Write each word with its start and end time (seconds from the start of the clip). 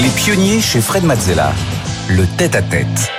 Les 0.00 0.10
pionniers 0.10 0.60
chez 0.60 0.80
Fred 0.80 1.02
Mazzella. 1.02 1.52
Le 2.08 2.24
tête-à-tête. 2.36 3.10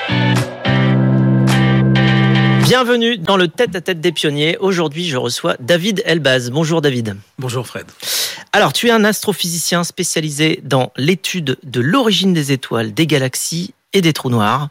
Bienvenue 2.64 3.18
dans 3.18 3.36
le 3.36 3.50
tête-à-tête 3.50 4.00
des 4.00 4.14
pionniers. 4.14 4.58
Aujourd'hui, 4.60 5.06
je 5.06 5.18
reçois 5.18 5.58
David 5.60 6.02
Elbaz. 6.06 6.52
Bonjour 6.52 6.82
David. 6.82 7.18
Bonjour 7.38 7.68
Fred. 7.68 7.86
Alors, 8.54 8.72
tu 8.72 8.88
es 8.88 8.92
un 8.92 9.04
astrophysicien 9.04 9.84
spécialisé 9.84 10.62
dans 10.64 10.94
l'étude 10.96 11.58
de 11.64 11.82
l'origine 11.82 12.32
des 12.32 12.54
étoiles, 12.54 12.94
des 12.94 13.08
galaxies 13.08 13.74
et 13.92 14.00
des 14.02 14.14
trous 14.14 14.30
noirs. 14.30 14.70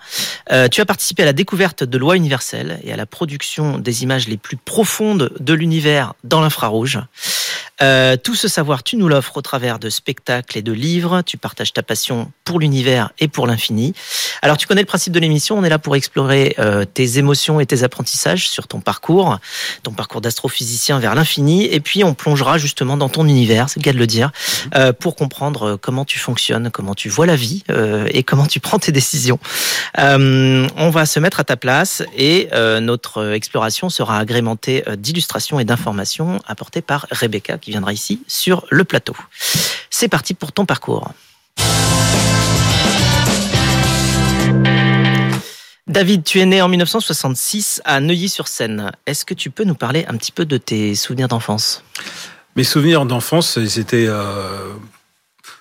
Euh, 0.50 0.68
tu 0.68 0.80
as 0.80 0.86
participé 0.86 1.24
à 1.24 1.26
la 1.26 1.34
découverte 1.34 1.84
de 1.84 1.98
lois 1.98 2.16
universelles 2.16 2.80
et 2.84 2.92
à 2.92 2.96
la 2.96 3.04
production 3.04 3.78
des 3.78 4.02
images 4.02 4.28
les 4.28 4.36
plus 4.38 4.56
profondes 4.56 5.30
de 5.40 5.52
l'univers 5.52 6.14
dans 6.24 6.40
l'infrarouge. 6.40 7.00
Euh, 7.80 8.16
tout 8.16 8.34
ce 8.34 8.48
savoir, 8.48 8.82
tu 8.82 8.96
nous 8.96 9.08
l'offres 9.08 9.36
au 9.36 9.42
travers 9.42 9.78
de 9.78 9.90
spectacles 9.90 10.58
et 10.58 10.62
de 10.62 10.72
livres. 10.72 11.22
Tu 11.22 11.36
partages 11.36 11.72
ta 11.72 11.82
passion 11.82 12.32
pour 12.44 12.58
l'univers 12.58 13.10
et 13.18 13.28
pour 13.28 13.46
l'infini. 13.46 13.94
Alors, 14.42 14.56
tu 14.56 14.66
connais 14.66 14.82
le 14.82 14.86
principe 14.86 15.12
de 15.12 15.20
l'émission. 15.20 15.56
On 15.58 15.64
est 15.64 15.68
là 15.68 15.78
pour 15.78 15.94
explorer 15.96 16.54
euh, 16.58 16.84
tes 16.84 17.18
émotions 17.18 17.60
et 17.60 17.66
tes 17.66 17.82
apprentissages 17.82 18.48
sur 18.48 18.66
ton 18.66 18.80
parcours, 18.80 19.38
ton 19.82 19.92
parcours 19.92 20.20
d'astrophysicien 20.20 20.98
vers 20.98 21.14
l'infini. 21.14 21.66
Et 21.66 21.80
puis, 21.80 22.02
on 22.04 22.14
plongera 22.14 22.58
justement 22.58 22.96
dans 22.96 23.08
ton 23.08 23.26
univers, 23.26 23.68
c'est 23.68 23.80
le 23.80 23.84
cas 23.84 23.92
de 23.92 23.98
le 23.98 24.06
dire, 24.06 24.30
euh, 24.74 24.92
pour 24.92 25.14
comprendre 25.14 25.76
comment 25.76 26.04
tu 26.04 26.18
fonctionnes, 26.18 26.70
comment 26.70 26.94
tu 26.94 27.08
vois 27.08 27.26
la 27.26 27.36
vie 27.36 27.64
et 28.12 28.22
comment 28.22 28.46
tu 28.46 28.60
prends 28.60 28.78
tes 28.78 28.92
décisions. 28.92 29.38
on 29.96 30.90
va 30.90 31.06
se 31.06 31.20
mettre 31.20 31.40
à 31.40 31.44
ta 31.44 31.56
place 31.56 32.02
et 32.16 32.48
notre 32.80 33.32
exploration 33.32 33.88
sera 33.90 34.18
agrémentée 34.18 34.84
d'illustrations 34.96 35.60
et 35.60 35.64
d'informations 35.64 36.40
apportées 36.46 36.82
par 36.82 37.06
Rebecca 37.10 37.58
viendra 37.70 37.92
ici 37.92 38.22
sur 38.26 38.66
le 38.70 38.84
plateau. 38.84 39.16
C'est 39.90 40.08
parti 40.08 40.34
pour 40.34 40.52
ton 40.52 40.66
parcours. 40.66 41.12
David, 45.86 46.22
tu 46.22 46.38
es 46.38 46.46
né 46.46 46.60
en 46.60 46.68
1966 46.68 47.80
à 47.84 48.00
Neuilly-sur-Seine. 48.00 48.92
Est-ce 49.06 49.24
que 49.24 49.34
tu 49.34 49.50
peux 49.50 49.64
nous 49.64 49.74
parler 49.74 50.04
un 50.08 50.16
petit 50.16 50.32
peu 50.32 50.44
de 50.44 50.58
tes 50.58 50.94
souvenirs 50.94 51.28
d'enfance? 51.28 51.82
Mes 52.56 52.64
souvenirs 52.64 53.06
d'enfance, 53.06 53.64
c'était 53.66 54.06
euh, 54.06 54.74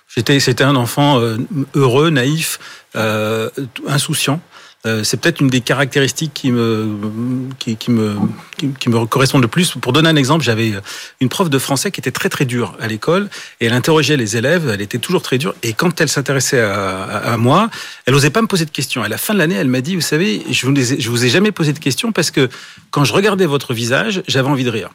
c'était 0.08 0.64
un 0.64 0.76
enfant 0.76 1.20
euh, 1.20 1.38
heureux, 1.74 2.10
naïf, 2.10 2.58
euh, 2.96 3.50
insouciant. 3.86 4.40
Euh, 4.86 5.02
c'est 5.02 5.16
peut-être 5.20 5.40
une 5.40 5.48
des 5.48 5.60
caractéristiques 5.60 6.32
qui 6.32 6.52
me, 6.52 6.96
qui, 7.58 7.76
me, 7.90 8.14
qui, 8.56 8.88
me 8.88 9.06
correspondent 9.06 9.42
le 9.42 9.48
plus. 9.48 9.72
Pour 9.72 9.92
donner 9.92 10.08
un 10.08 10.14
exemple, 10.14 10.44
j'avais 10.44 10.72
une 11.20 11.28
prof 11.28 11.50
de 11.50 11.58
français 11.58 11.90
qui 11.90 12.00
était 12.00 12.12
très 12.12 12.28
très 12.28 12.44
dure 12.44 12.76
à 12.80 12.86
l'école 12.86 13.28
et 13.60 13.66
elle 13.66 13.72
interrogeait 13.72 14.16
les 14.16 14.36
élèves, 14.36 14.70
elle 14.72 14.80
était 14.80 14.98
toujours 14.98 15.22
très 15.22 15.36
dure. 15.36 15.54
Et 15.64 15.72
quand 15.72 16.00
elle 16.00 16.08
s'intéressait 16.08 16.60
à, 16.60 17.36
moi, 17.38 17.70
elle 18.06 18.14
n'osait 18.14 18.30
pas 18.30 18.40
me 18.40 18.46
poser 18.46 18.66
de 18.66 18.70
questions. 18.70 19.02
À 19.02 19.08
la 19.08 19.18
fin 19.18 19.34
de 19.34 19.38
l'année, 19.38 19.56
elle 19.56 19.68
m'a 19.68 19.80
dit, 19.80 19.96
vous 19.96 20.00
savez, 20.00 20.42
je 20.48 20.66
vous, 20.66 20.74
je 20.76 21.10
vous 21.10 21.24
ai 21.24 21.28
jamais 21.28 21.50
posé 21.50 21.72
de 21.72 21.80
questions 21.80 22.12
parce 22.12 22.30
que 22.30 22.48
quand 22.92 23.04
je 23.04 23.12
regardais 23.12 23.46
votre 23.46 23.74
visage, 23.74 24.22
j'avais 24.28 24.48
envie 24.48 24.64
de 24.64 24.70
rire. 24.70 24.90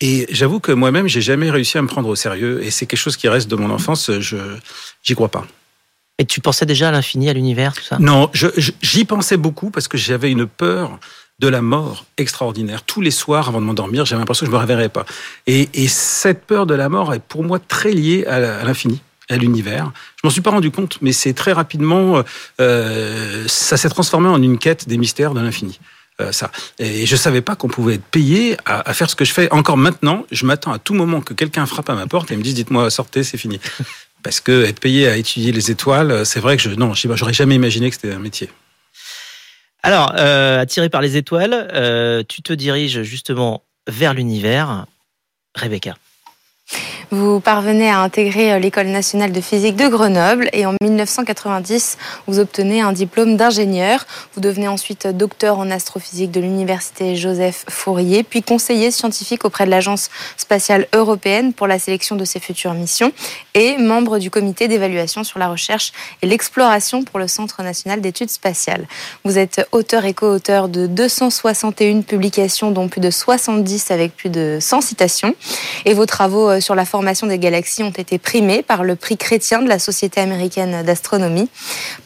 Et 0.00 0.26
j'avoue 0.30 0.60
que 0.60 0.72
moi-même, 0.72 1.08
j'ai 1.08 1.22
jamais 1.22 1.50
réussi 1.50 1.78
à 1.78 1.82
me 1.82 1.88
prendre 1.88 2.10
au 2.10 2.16
sérieux. 2.16 2.62
Et 2.62 2.70
c'est 2.70 2.84
quelque 2.84 2.98
chose 2.98 3.16
qui 3.16 3.28
reste 3.28 3.48
de 3.48 3.56
mon 3.56 3.70
enfance. 3.70 4.10
Je 4.20 4.36
j'y 5.02 5.14
crois 5.14 5.30
pas. 5.30 5.46
Et 6.18 6.24
tu 6.24 6.40
pensais 6.40 6.66
déjà 6.66 6.88
à 6.88 6.92
l'infini, 6.92 7.28
à 7.28 7.32
l'univers, 7.32 7.72
tout 7.72 7.82
ça? 7.82 7.98
Non, 7.98 8.30
j'y 8.82 9.04
pensais 9.04 9.36
beaucoup 9.36 9.70
parce 9.70 9.88
que 9.88 9.98
j'avais 9.98 10.30
une 10.30 10.46
peur 10.46 10.98
de 11.40 11.48
la 11.48 11.60
mort 11.60 12.06
extraordinaire. 12.16 12.84
Tous 12.84 13.00
les 13.00 13.10
soirs, 13.10 13.48
avant 13.48 13.60
de 13.60 13.66
m'endormir, 13.66 14.04
j'avais 14.04 14.20
l'impression 14.20 14.46
que 14.46 14.52
je 14.52 14.56
me 14.56 14.60
réveillerais 14.60 14.88
pas. 14.88 15.04
Et, 15.46 15.68
cette 15.88 16.44
peur 16.46 16.66
de 16.66 16.74
la 16.74 16.88
mort 16.88 17.12
est 17.12 17.20
pour 17.20 17.42
moi 17.42 17.58
très 17.58 17.92
liée 17.92 18.24
à 18.26 18.64
l'infini 18.64 19.02
à 19.30 19.36
l'univers. 19.36 19.90
Je 20.16 20.26
m'en 20.26 20.30
suis 20.30 20.42
pas 20.42 20.50
rendu 20.50 20.70
compte, 20.70 20.98
mais 21.00 21.12
c'est 21.12 21.32
très 21.32 21.52
rapidement, 21.52 22.22
euh, 22.60 23.44
ça 23.48 23.78
s'est 23.78 23.88
transformé 23.88 24.28
en 24.28 24.42
une 24.42 24.58
quête 24.58 24.86
des 24.86 24.98
mystères 24.98 25.32
de 25.32 25.40
l'infini. 25.40 25.80
Euh, 26.20 26.30
ça. 26.30 26.52
Et 26.78 27.06
je 27.06 27.16
savais 27.16 27.40
pas 27.40 27.56
qu'on 27.56 27.68
pouvait 27.68 27.94
être 27.94 28.04
payé 28.04 28.56
à, 28.66 28.94
faire 28.94 29.10
ce 29.10 29.16
que 29.16 29.24
je 29.24 29.32
fais. 29.32 29.50
Encore 29.50 29.76
maintenant, 29.76 30.24
je 30.30 30.46
m'attends 30.46 30.72
à 30.72 30.78
tout 30.78 30.94
moment 30.94 31.20
que 31.20 31.34
quelqu'un 31.34 31.66
frappe 31.66 31.90
à 31.90 31.94
ma 31.94 32.06
porte 32.06 32.30
et 32.30 32.36
me 32.36 32.42
dise 32.42 32.54
dites-moi 32.54 32.88
sortez, 32.90 33.24
c'est 33.24 33.38
fini. 33.38 33.58
Parce 34.24 34.40
que 34.40 34.64
être 34.64 34.80
payé 34.80 35.06
à 35.06 35.16
étudier 35.16 35.52
les 35.52 35.70
étoiles, 35.70 36.24
c'est 36.26 36.40
vrai 36.40 36.56
que 36.56 36.62
je, 36.62 36.70
non, 36.70 36.94
j'aurais 36.94 37.34
jamais 37.34 37.54
imaginé 37.54 37.90
que 37.90 37.96
c'était 37.96 38.12
un 38.12 38.18
métier. 38.18 38.48
Alors, 39.82 40.14
euh, 40.16 40.60
attiré 40.60 40.88
par 40.88 41.02
les 41.02 41.18
étoiles, 41.18 41.68
euh, 41.74 42.22
tu 42.26 42.40
te 42.40 42.54
diriges 42.54 43.02
justement 43.02 43.62
vers 43.86 44.14
l'univers. 44.14 44.86
Rebecca. 45.54 45.94
Vous 47.10 47.40
parvenez 47.40 47.90
à 47.90 48.00
intégrer 48.00 48.52
euh, 48.52 48.58
l'École 48.58 48.86
nationale 48.86 49.32
de 49.32 49.40
physique 49.40 49.76
de 49.76 49.88
Grenoble 49.88 50.48
et 50.52 50.66
en 50.66 50.74
1990, 50.82 51.98
vous 52.26 52.38
obtenez 52.38 52.80
un 52.80 52.92
diplôme 52.92 53.36
d'ingénieur. 53.36 54.06
Vous 54.34 54.40
devenez 54.40 54.68
ensuite 54.68 55.06
docteur 55.06 55.58
en 55.58 55.70
astrophysique 55.70 56.30
de 56.30 56.40
l'Université 56.40 57.16
Joseph 57.16 57.64
Fourier, 57.68 58.22
puis 58.22 58.42
conseiller 58.42 58.90
scientifique 58.90 59.44
auprès 59.44 59.66
de 59.66 59.70
l'Agence 59.70 60.10
spatiale 60.36 60.86
européenne 60.94 61.52
pour 61.52 61.66
la 61.66 61.78
sélection 61.78 62.16
de 62.16 62.24
ses 62.24 62.40
futures 62.40 62.74
missions 62.74 63.12
et 63.54 63.76
membre 63.78 64.18
du 64.18 64.30
comité 64.30 64.68
d'évaluation 64.68 65.24
sur 65.24 65.38
la 65.38 65.48
recherche 65.48 65.92
et 66.22 66.26
l'exploration 66.26 67.02
pour 67.02 67.18
le 67.18 67.28
Centre 67.28 67.62
national 67.62 68.00
d'études 68.00 68.30
spatiales. 68.30 68.86
Vous 69.24 69.38
êtes 69.38 69.66
auteur 69.72 70.04
et 70.04 70.14
co-auteur 70.14 70.68
de 70.68 70.86
261 70.86 72.02
publications, 72.02 72.70
dont 72.70 72.88
plus 72.88 73.00
de 73.00 73.10
70 73.10 73.90
avec 73.90 74.16
plus 74.16 74.30
de 74.30 74.58
100 74.60 74.80
citations. 74.80 75.34
Euh, 75.86 76.60
des 77.04 77.38
galaxies 77.38 77.82
ont 77.82 77.90
été 77.90 78.18
primés 78.18 78.62
par 78.62 78.82
le 78.82 78.96
prix 78.96 79.16
chrétien 79.16 79.60
de 79.60 79.68
la 79.68 79.78
Société 79.78 80.20
américaine 80.20 80.82
d'astronomie. 80.82 81.50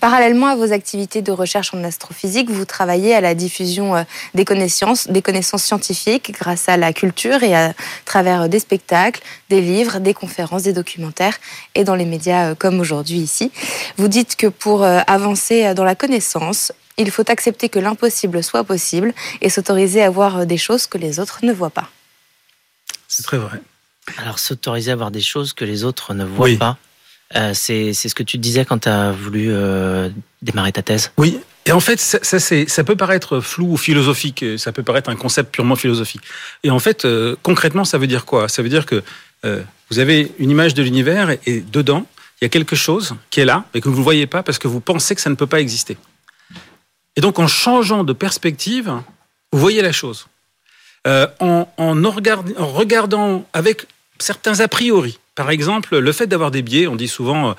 Parallèlement 0.00 0.46
à 0.48 0.56
vos 0.56 0.72
activités 0.72 1.22
de 1.22 1.30
recherche 1.30 1.72
en 1.72 1.84
astrophysique, 1.84 2.50
vous 2.50 2.64
travaillez 2.64 3.14
à 3.14 3.20
la 3.20 3.34
diffusion 3.34 3.94
euh, 3.94 4.02
des 4.34 4.44
connaissances, 4.44 5.08
des 5.08 5.22
connaissances 5.22 5.64
scientifiques 5.64 6.32
grâce 6.32 6.68
à 6.68 6.76
la 6.76 6.92
culture 6.92 7.42
et 7.42 7.54
à 7.54 7.74
travers 8.04 8.48
des 8.48 8.58
spectacles, 8.58 9.22
des 9.50 9.60
livres, 9.60 10.00
des 10.00 10.14
conférences, 10.14 10.64
des 10.64 10.72
documentaires 10.72 11.38
et 11.74 11.84
dans 11.84 11.94
les 11.94 12.06
médias 12.06 12.50
euh, 12.50 12.54
comme 12.54 12.80
aujourd'hui 12.80 13.18
ici. 13.18 13.52
Vous 13.96 14.08
dites 14.08 14.34
que 14.36 14.48
pour 14.48 14.82
euh, 14.82 15.00
avancer 15.06 15.74
dans 15.74 15.84
la 15.84 15.94
connaissance, 15.94 16.72
il 16.96 17.10
faut 17.12 17.30
accepter 17.30 17.68
que 17.68 17.78
l'impossible 17.78 18.42
soit 18.42 18.64
possible 18.64 19.14
et 19.40 19.48
s'autoriser 19.48 20.02
à 20.02 20.10
voir 20.10 20.44
des 20.44 20.58
choses 20.58 20.88
que 20.88 20.98
les 20.98 21.20
autres 21.20 21.38
ne 21.44 21.52
voient 21.52 21.70
pas. 21.70 21.88
C'est 23.06 23.22
très 23.22 23.38
vrai. 23.38 23.60
Alors, 24.16 24.38
s'autoriser 24.38 24.92
à 24.92 24.96
voir 24.96 25.10
des 25.10 25.20
choses 25.20 25.52
que 25.52 25.64
les 25.64 25.84
autres 25.84 26.14
ne 26.14 26.24
voient 26.24 26.56
pas, 26.58 26.78
euh, 27.36 27.52
c'est 27.52 27.92
ce 27.92 28.14
que 28.14 28.22
tu 28.22 28.38
disais 28.38 28.64
quand 28.64 28.78
tu 28.78 28.88
as 28.88 29.12
voulu 29.12 29.48
euh, 29.50 30.08
démarrer 30.40 30.72
ta 30.72 30.82
thèse 30.82 31.12
Oui, 31.18 31.38
et 31.66 31.72
en 31.72 31.80
fait, 31.80 32.00
ça, 32.00 32.18
ça, 32.22 32.38
ça, 32.38 32.84
peut 32.84 32.96
paraître 32.96 33.40
flou 33.40 33.72
ou 33.72 33.76
philosophique, 33.76 34.42
ça 34.56 34.72
peut 34.72 34.82
paraître 34.82 35.10
un 35.10 35.16
concept 35.16 35.52
purement 35.52 35.76
philosophique. 35.76 36.22
Et 36.62 36.70
en 36.70 36.78
fait, 36.78 37.04
euh, 37.04 37.36
concrètement, 37.42 37.84
ça 37.84 37.98
veut 37.98 38.06
dire 38.06 38.24
quoi? 38.24 38.48
Ça 38.48 38.62
veut 38.62 38.70
dire 38.70 38.86
que 38.86 39.02
vous 39.90 40.00
avez 40.00 40.32
une 40.38 40.50
image 40.50 40.74
de 40.74 40.82
l'univers 40.82 41.30
et, 41.30 41.38
et, 41.46 41.60
dedans, 41.60 42.06
il 42.40 42.44
y 42.44 42.46
a 42.46 42.48
quelque 42.48 42.74
chose 42.74 43.14
qui 43.30 43.40
est 43.40 43.44
là, 43.44 43.64
mais 43.72 43.80
que 43.80 43.88
vous 43.88 43.98
ne 43.98 44.02
voyez 44.02 44.26
pas 44.26 44.42
parce 44.42 44.58
que 44.58 44.66
vous 44.66 44.80
pensez 44.80 45.14
que 45.14 45.20
ça 45.20 45.30
ne 45.30 45.36
peut 45.36 45.46
pas 45.46 45.60
exister. 45.60 45.96
Et 47.14 47.20
donc, 47.20 47.38
en 47.38 47.46
changeant 47.46 48.02
de 48.02 48.12
perspective, 48.12 48.92
vous 49.52 49.58
voyez 49.60 49.80
la 49.80 49.92
chose. 49.92 50.26
en, 51.06 51.68
en, 51.76 52.04
en 52.04 52.66
regardant 52.66 53.46
avec 53.52 53.86
certains 54.20 54.60
a 54.60 54.68
priori. 54.68 55.18
Par 55.34 55.50
exemple, 55.50 55.98
le 55.98 56.12
fait 56.12 56.26
d'avoir 56.26 56.50
des 56.50 56.62
biais, 56.62 56.86
on 56.86 56.96
dit 56.96 57.08
souvent, 57.08 57.50
euh, 57.50 57.54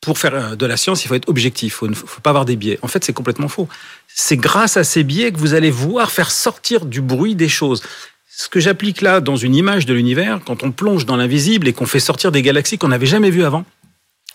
pour 0.00 0.18
faire 0.18 0.34
euh, 0.34 0.56
de 0.56 0.66
la 0.66 0.76
science, 0.76 1.04
il 1.04 1.08
faut 1.08 1.14
être 1.14 1.28
objectif, 1.28 1.80
il 1.82 1.90
ne 1.90 1.94
faut 1.94 2.20
pas 2.20 2.30
avoir 2.30 2.44
des 2.44 2.56
biais. 2.56 2.78
En 2.82 2.88
fait, 2.88 3.04
c'est 3.04 3.12
complètement 3.12 3.48
faux. 3.48 3.68
C'est 4.06 4.36
grâce 4.36 4.76
à 4.76 4.84
ces 4.84 5.04
biais 5.04 5.32
que 5.32 5.38
vous 5.38 5.54
allez 5.54 5.70
voir 5.70 6.10
faire 6.10 6.30
sortir 6.30 6.86
du 6.86 7.00
bruit 7.00 7.34
des 7.34 7.48
choses. 7.48 7.82
Ce 8.30 8.48
que 8.48 8.60
j'applique 8.60 9.00
là 9.00 9.20
dans 9.20 9.36
une 9.36 9.54
image 9.54 9.86
de 9.86 9.94
l'univers, 9.94 10.40
quand 10.44 10.62
on 10.62 10.70
plonge 10.70 11.06
dans 11.06 11.16
l'invisible 11.16 11.66
et 11.66 11.72
qu'on 11.72 11.86
fait 11.86 12.00
sortir 12.00 12.30
des 12.30 12.42
galaxies 12.42 12.78
qu'on 12.78 12.88
n'avait 12.88 13.06
jamais 13.06 13.30
vues 13.30 13.44
avant, 13.44 13.64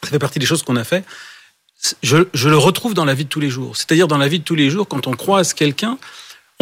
ça 0.03 0.09
fait 0.09 0.19
partie 0.19 0.39
des 0.39 0.45
choses 0.45 0.63
qu'on 0.63 0.75
a 0.75 0.83
fait. 0.83 1.05
Je, 2.01 2.17
je, 2.33 2.49
le 2.49 2.57
retrouve 2.57 2.93
dans 2.93 3.05
la 3.05 3.13
vie 3.13 3.25
de 3.25 3.29
tous 3.29 3.39
les 3.39 3.49
jours. 3.49 3.77
C'est-à-dire 3.77 4.07
dans 4.07 4.17
la 4.17 4.27
vie 4.27 4.39
de 4.39 4.43
tous 4.43 4.55
les 4.55 4.69
jours, 4.69 4.87
quand 4.87 5.07
on 5.07 5.13
croise 5.13 5.53
quelqu'un, 5.53 5.97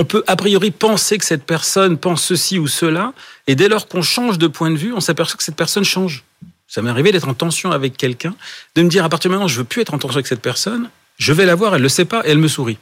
on 0.01 0.03
peut 0.03 0.23
a 0.25 0.35
priori 0.35 0.71
penser 0.71 1.19
que 1.19 1.25
cette 1.25 1.43
personne 1.43 1.95
pense 1.95 2.23
ceci 2.23 2.57
ou 2.57 2.67
cela, 2.67 3.13
et 3.45 3.53
dès 3.53 3.69
lors 3.69 3.87
qu'on 3.87 4.01
change 4.01 4.39
de 4.39 4.47
point 4.47 4.71
de 4.71 4.75
vue, 4.75 4.93
on 4.93 4.99
s'aperçoit 4.99 5.37
que 5.37 5.43
cette 5.43 5.55
personne 5.55 5.83
change. 5.83 6.23
Ça 6.67 6.81
m'est 6.81 6.89
arrivé 6.89 7.11
d'être 7.11 7.27
en 7.27 7.35
tension 7.35 7.71
avec 7.71 7.97
quelqu'un, 7.97 8.33
de 8.73 8.81
me 8.81 8.89
dire 8.89 9.05
à 9.05 9.09
partir 9.09 9.29
de 9.29 9.35
maintenant, 9.35 9.47
je 9.47 9.59
veux 9.59 9.63
plus 9.63 9.83
être 9.83 9.93
en 9.93 9.99
tension 9.99 10.15
avec 10.15 10.25
cette 10.25 10.41
personne, 10.41 10.89
je 11.19 11.33
vais 11.33 11.45
la 11.45 11.53
voir, 11.53 11.75
elle 11.75 11.83
le 11.83 11.89
sait 11.89 12.05
pas, 12.05 12.25
et 12.25 12.31
elle 12.31 12.39
me 12.39 12.47
sourit. 12.47 12.79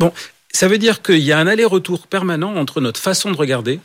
Bon, 0.00 0.12
ça 0.52 0.66
veut 0.66 0.78
dire 0.78 1.00
qu'il 1.00 1.20
y 1.20 1.30
a 1.30 1.38
un 1.38 1.46
aller-retour 1.46 2.08
permanent 2.08 2.56
entre 2.56 2.80
notre 2.80 2.98
façon 2.98 3.30
de 3.30 3.36
regarder 3.36 3.78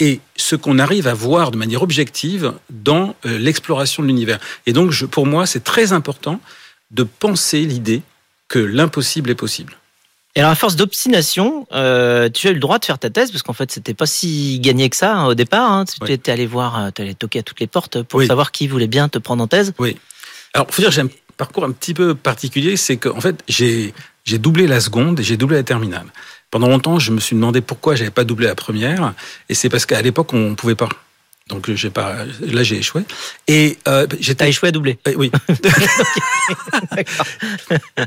et 0.00 0.20
ce 0.36 0.56
qu'on 0.56 0.78
arrive 0.78 1.06
à 1.06 1.12
voir 1.12 1.50
de 1.50 1.58
manière 1.58 1.82
objective 1.82 2.54
dans 2.70 3.14
euh, 3.26 3.38
l'exploration 3.38 4.02
de 4.02 4.08
l'univers. 4.08 4.40
Et 4.64 4.72
donc, 4.72 5.04
pour 5.04 5.26
moi, 5.26 5.44
c'est 5.44 5.62
très 5.64 5.92
important 5.92 6.40
de 6.92 7.02
penser 7.02 7.60
l'idée 7.60 8.00
que 8.48 8.58
l'impossible 8.58 9.28
est 9.28 9.34
possible. 9.34 9.76
Et 10.36 10.40
alors, 10.40 10.50
à 10.50 10.56
force 10.56 10.74
d'obstination, 10.74 11.66
euh, 11.72 12.28
tu 12.28 12.48
as 12.48 12.50
eu 12.50 12.54
le 12.54 12.60
droit 12.60 12.80
de 12.80 12.84
faire 12.84 12.98
ta 12.98 13.08
thèse, 13.08 13.30
parce 13.30 13.42
qu'en 13.42 13.52
fait, 13.52 13.70
c'était 13.70 13.94
pas 13.94 14.06
si 14.06 14.58
gagné 14.58 14.90
que 14.90 14.96
ça 14.96 15.14
hein, 15.14 15.26
au 15.26 15.34
départ. 15.34 15.70
Hein. 15.70 15.84
Tu 15.84 16.10
étais 16.10 16.32
allé 16.32 16.46
voir, 16.46 16.78
euh, 16.78 16.90
tu 16.92 17.02
allé 17.02 17.14
toquer 17.14 17.38
à 17.38 17.42
toutes 17.42 17.60
les 17.60 17.68
portes 17.68 18.02
pour 18.02 18.22
savoir 18.22 18.50
qui 18.50 18.66
voulait 18.66 18.88
bien 18.88 19.08
te 19.08 19.18
prendre 19.18 19.44
en 19.44 19.46
thèse. 19.46 19.74
Oui. 19.78 19.96
Alors, 20.52 20.66
faut 20.70 20.82
dire, 20.82 20.90
j'aime, 20.90 21.08
parcours 21.36 21.64
un 21.64 21.70
petit 21.70 21.94
peu 21.94 22.16
particulier, 22.16 22.76
c'est 22.76 22.96
qu'en 22.96 23.20
fait, 23.20 23.44
j'ai 23.48 23.92
doublé 24.38 24.66
la 24.66 24.80
seconde 24.80 25.20
et 25.20 25.22
j'ai 25.22 25.36
doublé 25.36 25.56
la 25.56 25.62
terminale. 25.62 26.06
Pendant 26.50 26.68
longtemps, 26.68 26.98
je 26.98 27.12
me 27.12 27.20
suis 27.20 27.36
demandé 27.36 27.60
pourquoi 27.60 27.94
j'avais 27.94 28.10
pas 28.10 28.24
doublé 28.24 28.46
la 28.46 28.54
première, 28.54 29.14
et 29.48 29.54
c'est 29.54 29.68
parce 29.68 29.86
qu'à 29.86 30.02
l'époque, 30.02 30.32
on 30.32 30.50
ne 30.50 30.54
pouvait 30.54 30.74
pas. 30.74 30.88
Donc 31.50 31.70
j'ai 31.70 31.90
pas, 31.90 32.24
là 32.40 32.62
j'ai 32.62 32.78
échoué. 32.78 33.02
Et 33.48 33.76
euh, 33.86 34.06
j'étais 34.18 34.48
échoué 34.48 34.70
à 34.70 34.72
doubler. 34.72 34.98
Euh, 35.06 35.12
oui. 35.16 35.30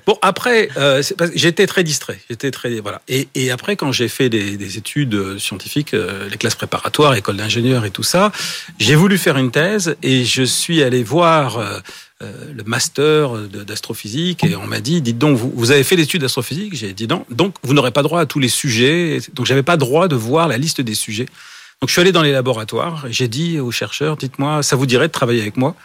bon 0.08 0.18
après, 0.24 0.70
euh, 0.76 1.04
j'étais 1.36 1.68
très 1.68 1.84
distrait. 1.84 2.20
J'étais 2.30 2.50
très 2.50 2.80
voilà. 2.80 3.00
Et, 3.08 3.28
et 3.36 3.52
après 3.52 3.76
quand 3.76 3.92
j'ai 3.92 4.08
fait 4.08 4.30
des, 4.30 4.58
des, 4.58 4.80
études 4.80 5.38
scientifiques, 5.38 5.94
euh, 5.94 6.28
les 6.30 6.38
classes 6.38 6.56
préparatoires, 6.56 7.14
école 7.14 7.38
d'ingénieur 7.38 7.86
et 7.86 7.92
tout 7.92 8.02
ça, 8.02 8.32
j'ai 8.80 8.96
voulu 8.96 9.20
faire 9.20 9.38
une 9.38 9.52
thèse 9.52 9.96
et 10.02 10.26
je 10.26 10.42
suis 10.44 10.82
allé 10.82 11.04
voir. 11.04 11.60
Euh, 11.60 11.80
le 12.56 12.64
master 12.64 13.34
d'astrophysique 13.48 14.44
et 14.44 14.56
on 14.56 14.66
m'a 14.66 14.80
dit 14.80 15.04
dites 15.04 15.20
donc 15.20 15.38
vous, 15.38 15.54
vous 15.56 15.70
avez 15.70 15.84
fait 15.84 15.96
l'étude 15.96 16.22
d'astrophysique? 16.22 16.76
J'ai 16.76 16.92
dit 16.92 17.08
non 17.08 17.28
donc 17.30 17.54
vous 17.62 17.76
n'aurez 17.76 17.92
pas 17.92 18.02
droit 18.02 18.20
à 18.20 18.26
tous 18.26 18.40
les 18.40 18.48
sujets 18.48 19.20
donc 19.36 19.46
j'avais 19.46 19.62
pas 19.62 19.78
droit 19.78 20.08
de 20.08 20.16
voir 20.16 20.48
la 20.48 20.58
liste 20.58 20.82
des 20.82 20.96
sujets 20.96 21.28
donc 21.82 21.90
je 21.90 21.92
suis 21.92 22.02
allé 22.02 22.12
dans 22.12 22.24
les 22.24 22.32
laboratoires 22.32 23.06
et 23.08 23.14
j'ai 23.14 23.28
dit 23.28 23.60
aux 23.60 23.72
chercheurs, 23.72 24.18
dites-moi, 24.18 24.64
ça 24.64 24.76
vous 24.76 24.86
dirait 24.86 25.08
de 25.08 25.12
travailler 25.12 25.42
avec 25.42 25.58
moi? 25.58 25.76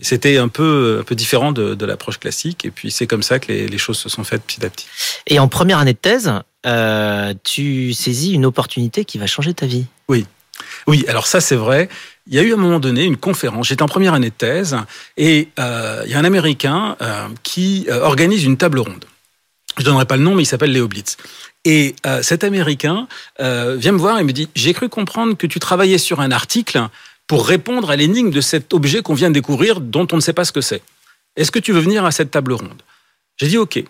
C'était 0.00 0.36
un 0.38 0.48
peu, 0.48 0.98
un 1.00 1.04
peu 1.04 1.14
différent 1.14 1.52
de, 1.52 1.74
de 1.74 1.86
l'approche 1.86 2.18
classique 2.18 2.64
et 2.64 2.70
puis 2.70 2.90
c'est 2.90 3.06
comme 3.06 3.22
ça 3.22 3.38
que 3.38 3.52
les, 3.52 3.68
les, 3.68 3.78
choses 3.78 3.98
se 3.98 4.08
sont 4.08 4.24
faites 4.24 4.42
petit 4.42 4.64
à 4.64 4.70
petit. 4.70 4.86
Et 5.28 5.38
en 5.38 5.46
première 5.48 5.78
année 5.78 5.92
de 5.92 5.98
thèse, 5.98 6.32
euh, 6.66 7.34
tu 7.44 7.92
saisis 7.92 8.32
une 8.32 8.44
opportunité 8.44 9.04
qui 9.04 9.18
va 9.18 9.26
changer 9.26 9.54
ta 9.54 9.66
vie. 9.66 9.86
Oui. 10.08 10.26
Oui, 10.86 11.04
alors 11.08 11.26
ça 11.26 11.40
c'est 11.40 11.56
vrai. 11.56 11.88
Il 12.28 12.34
y 12.34 12.38
a 12.38 12.42
eu 12.42 12.52
à 12.52 12.54
un 12.54 12.58
moment 12.58 12.80
donné 12.80 13.04
une 13.04 13.16
conférence. 13.16 13.68
J'étais 13.68 13.82
en 13.82 13.88
première 13.88 14.14
année 14.14 14.30
de 14.30 14.34
thèse 14.34 14.76
et 15.16 15.48
euh, 15.58 16.02
il 16.04 16.10
y 16.12 16.14
a 16.14 16.18
un 16.18 16.24
Américain 16.24 16.96
euh, 17.00 17.28
qui 17.42 17.86
euh, 17.88 18.00
organise 18.00 18.44
une 18.44 18.56
table 18.56 18.78
ronde. 18.78 19.04
Je 19.78 19.84
donnerai 19.84 20.04
pas 20.04 20.16
le 20.16 20.22
nom, 20.22 20.34
mais 20.34 20.42
il 20.42 20.46
s'appelle 20.46 20.72
Léo 20.72 20.86
Blitz. 20.86 21.16
Et 21.64 21.94
euh, 22.06 22.22
cet 22.22 22.44
Américain 22.44 23.06
euh, 23.40 23.76
vient 23.76 23.92
me 23.92 23.98
voir 23.98 24.18
et 24.18 24.24
me 24.24 24.32
dit 24.32 24.48
J'ai 24.54 24.72
cru 24.72 24.88
comprendre 24.88 25.36
que 25.36 25.46
tu 25.46 25.60
travaillais 25.60 25.98
sur 25.98 26.20
un 26.20 26.30
article 26.30 26.88
pour 27.26 27.46
répondre 27.46 27.90
à 27.90 27.96
l'énigme 27.96 28.30
de 28.30 28.40
cet 28.40 28.74
objet 28.74 29.02
qu'on 29.02 29.14
vient 29.14 29.28
de 29.28 29.34
découvrir 29.34 29.80
dont 29.80 30.06
on 30.12 30.16
ne 30.16 30.20
sait 30.20 30.32
pas 30.32 30.44
ce 30.44 30.52
que 30.52 30.60
c'est. 30.60 30.82
Est-ce 31.36 31.50
que 31.50 31.58
tu 31.58 31.72
veux 31.72 31.80
venir 31.80 32.04
à 32.04 32.10
cette 32.10 32.30
table 32.30 32.52
ronde? 32.52 32.82
J'ai 33.36 33.46
dit 33.46 33.58
OK. 33.58 33.82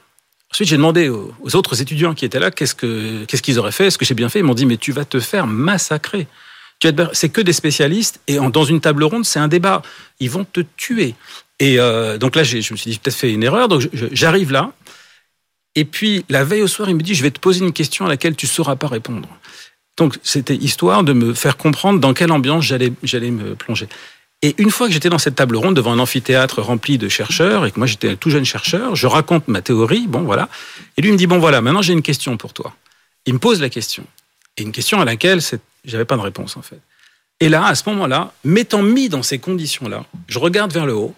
Ensuite, 0.53 0.69
j'ai 0.69 0.77
demandé 0.77 1.09
aux, 1.09 1.57
autres 1.57 1.81
étudiants 1.81 2.15
qui 2.15 2.27
étaient 2.27 2.39
là 2.39 2.51
qu'est-ce 2.51 2.75
qu'ils 2.75 3.59
auraient 3.59 3.73
fait, 3.73 3.87
est-ce 3.87 3.97
que 3.97 4.05
j'ai 4.05 4.15
bien 4.15 4.29
fait? 4.29 4.41
Ils 4.41 4.45
m'ont 4.45 4.55
dit 4.55 4.67
Mais 4.67 4.77
tu 4.77 4.93
vas 4.93 5.07
te 5.07 5.19
faire 5.19 5.47
massacrer. 5.47 6.27
C'est 7.13 7.29
que 7.29 7.41
des 7.41 7.53
spécialistes 7.53 8.21
et 8.27 8.37
dans 8.37 8.65
une 8.65 8.81
table 8.81 9.05
ronde, 9.05 9.25
c'est 9.25 9.39
un 9.39 9.49
débat. 9.49 9.83
Ils 10.19 10.31
vont 10.31 10.45
te 10.45 10.61
tuer. 10.77 11.15
Et 11.61 11.79
euh, 11.79 12.19
donc 12.19 12.35
là, 12.35 12.43
je 12.43 12.57
me 12.57 12.77
suis 12.77 12.91
dit, 12.91 12.99
peut-être 12.99 13.17
fait 13.17 13.33
une 13.33 13.45
erreur. 13.45 13.69
Donc 13.69 13.89
j'arrive 14.11 14.51
là, 14.51 14.73
et 15.75 15.85
puis, 15.85 16.25
la 16.29 16.45
veille 16.45 16.63
au 16.63 16.69
soir, 16.69 16.89
il 16.89 16.97
me 16.97 17.03
dit, 17.03 17.15
je 17.15 17.23
vais 17.23 17.31
te 17.31 17.41
poser 17.41 17.65
une 17.65 17.73
question 17.73 18.05
à 18.05 18.09
laquelle 18.09 18.37
tu 18.37 18.47
ne 18.47 18.51
sauras 18.51 18.77
pas 18.77 18.89
répondre. 18.89 19.29
Donc, 19.97 20.19
c'était 20.23 20.55
histoire 20.55 21.03
de 21.05 21.13
me 21.13 21.35
faire 21.35 21.57
comprendre 21.57 22.01
dans 22.01 22.15
quelle 22.15 22.33
ambiance 22.33 22.65
j'allais, 22.65 22.93
j'allais 23.03 23.31
me 23.31 23.55
plonger. 23.55 23.89
Et 24.45 24.55
une 24.59 24.71
fois 24.71 24.89
que 24.89 24.93
j'étais 24.93 25.09
dans 25.09 25.19
cette 25.19 25.37
table 25.37 25.57
ronde 25.57 25.77
devant 25.77 25.93
un 25.93 25.99
amphithéâtre 26.01 26.61
rempli 26.61 26.99
de 26.99 27.09
chercheurs 27.09 27.65
et 27.65 27.71
que 27.71 27.79
moi 27.79 27.87
j'étais 27.87 28.11
un 28.11 28.17
tout 28.17 28.29
jeune 28.29 28.45
chercheur, 28.45 28.97
je 28.97 29.07
raconte 29.07 29.47
ma 29.47 29.63
théorie, 29.63 30.09
bon 30.09 30.23
voilà. 30.23 30.49
Et 30.97 31.03
lui 31.03 31.13
me 31.13 31.17
dit 31.17 31.29
bon 31.29 31.39
voilà, 31.39 31.61
maintenant 31.61 31.81
j'ai 31.81 31.93
une 31.93 32.03
question 32.03 32.37
pour 32.37 32.53
toi. 32.53 32.75
Il 33.25 33.35
me 33.35 33.39
pose 33.39 33.61
la 33.61 33.69
question 33.69 34.05
et 34.57 34.63
une 34.63 34.73
question 34.73 35.01
à 35.01 35.05
laquelle 35.05 35.39
j'avais 35.85 36.05
pas 36.05 36.17
de 36.17 36.23
réponse 36.23 36.57
en 36.57 36.63
fait. 36.63 36.81
Et 37.39 37.49
là, 37.49 37.67
à 37.67 37.77
ce 37.77 37.89
moment-là, 37.91 38.33
m'étant 38.43 38.83
mis 38.83 39.09
dans 39.09 39.23
ces 39.23 39.39
conditions-là, 39.39 40.05
je 40.27 40.41
regarde 40.41 40.73
vers 40.73 40.87
le 40.87 40.95
haut, 40.95 41.15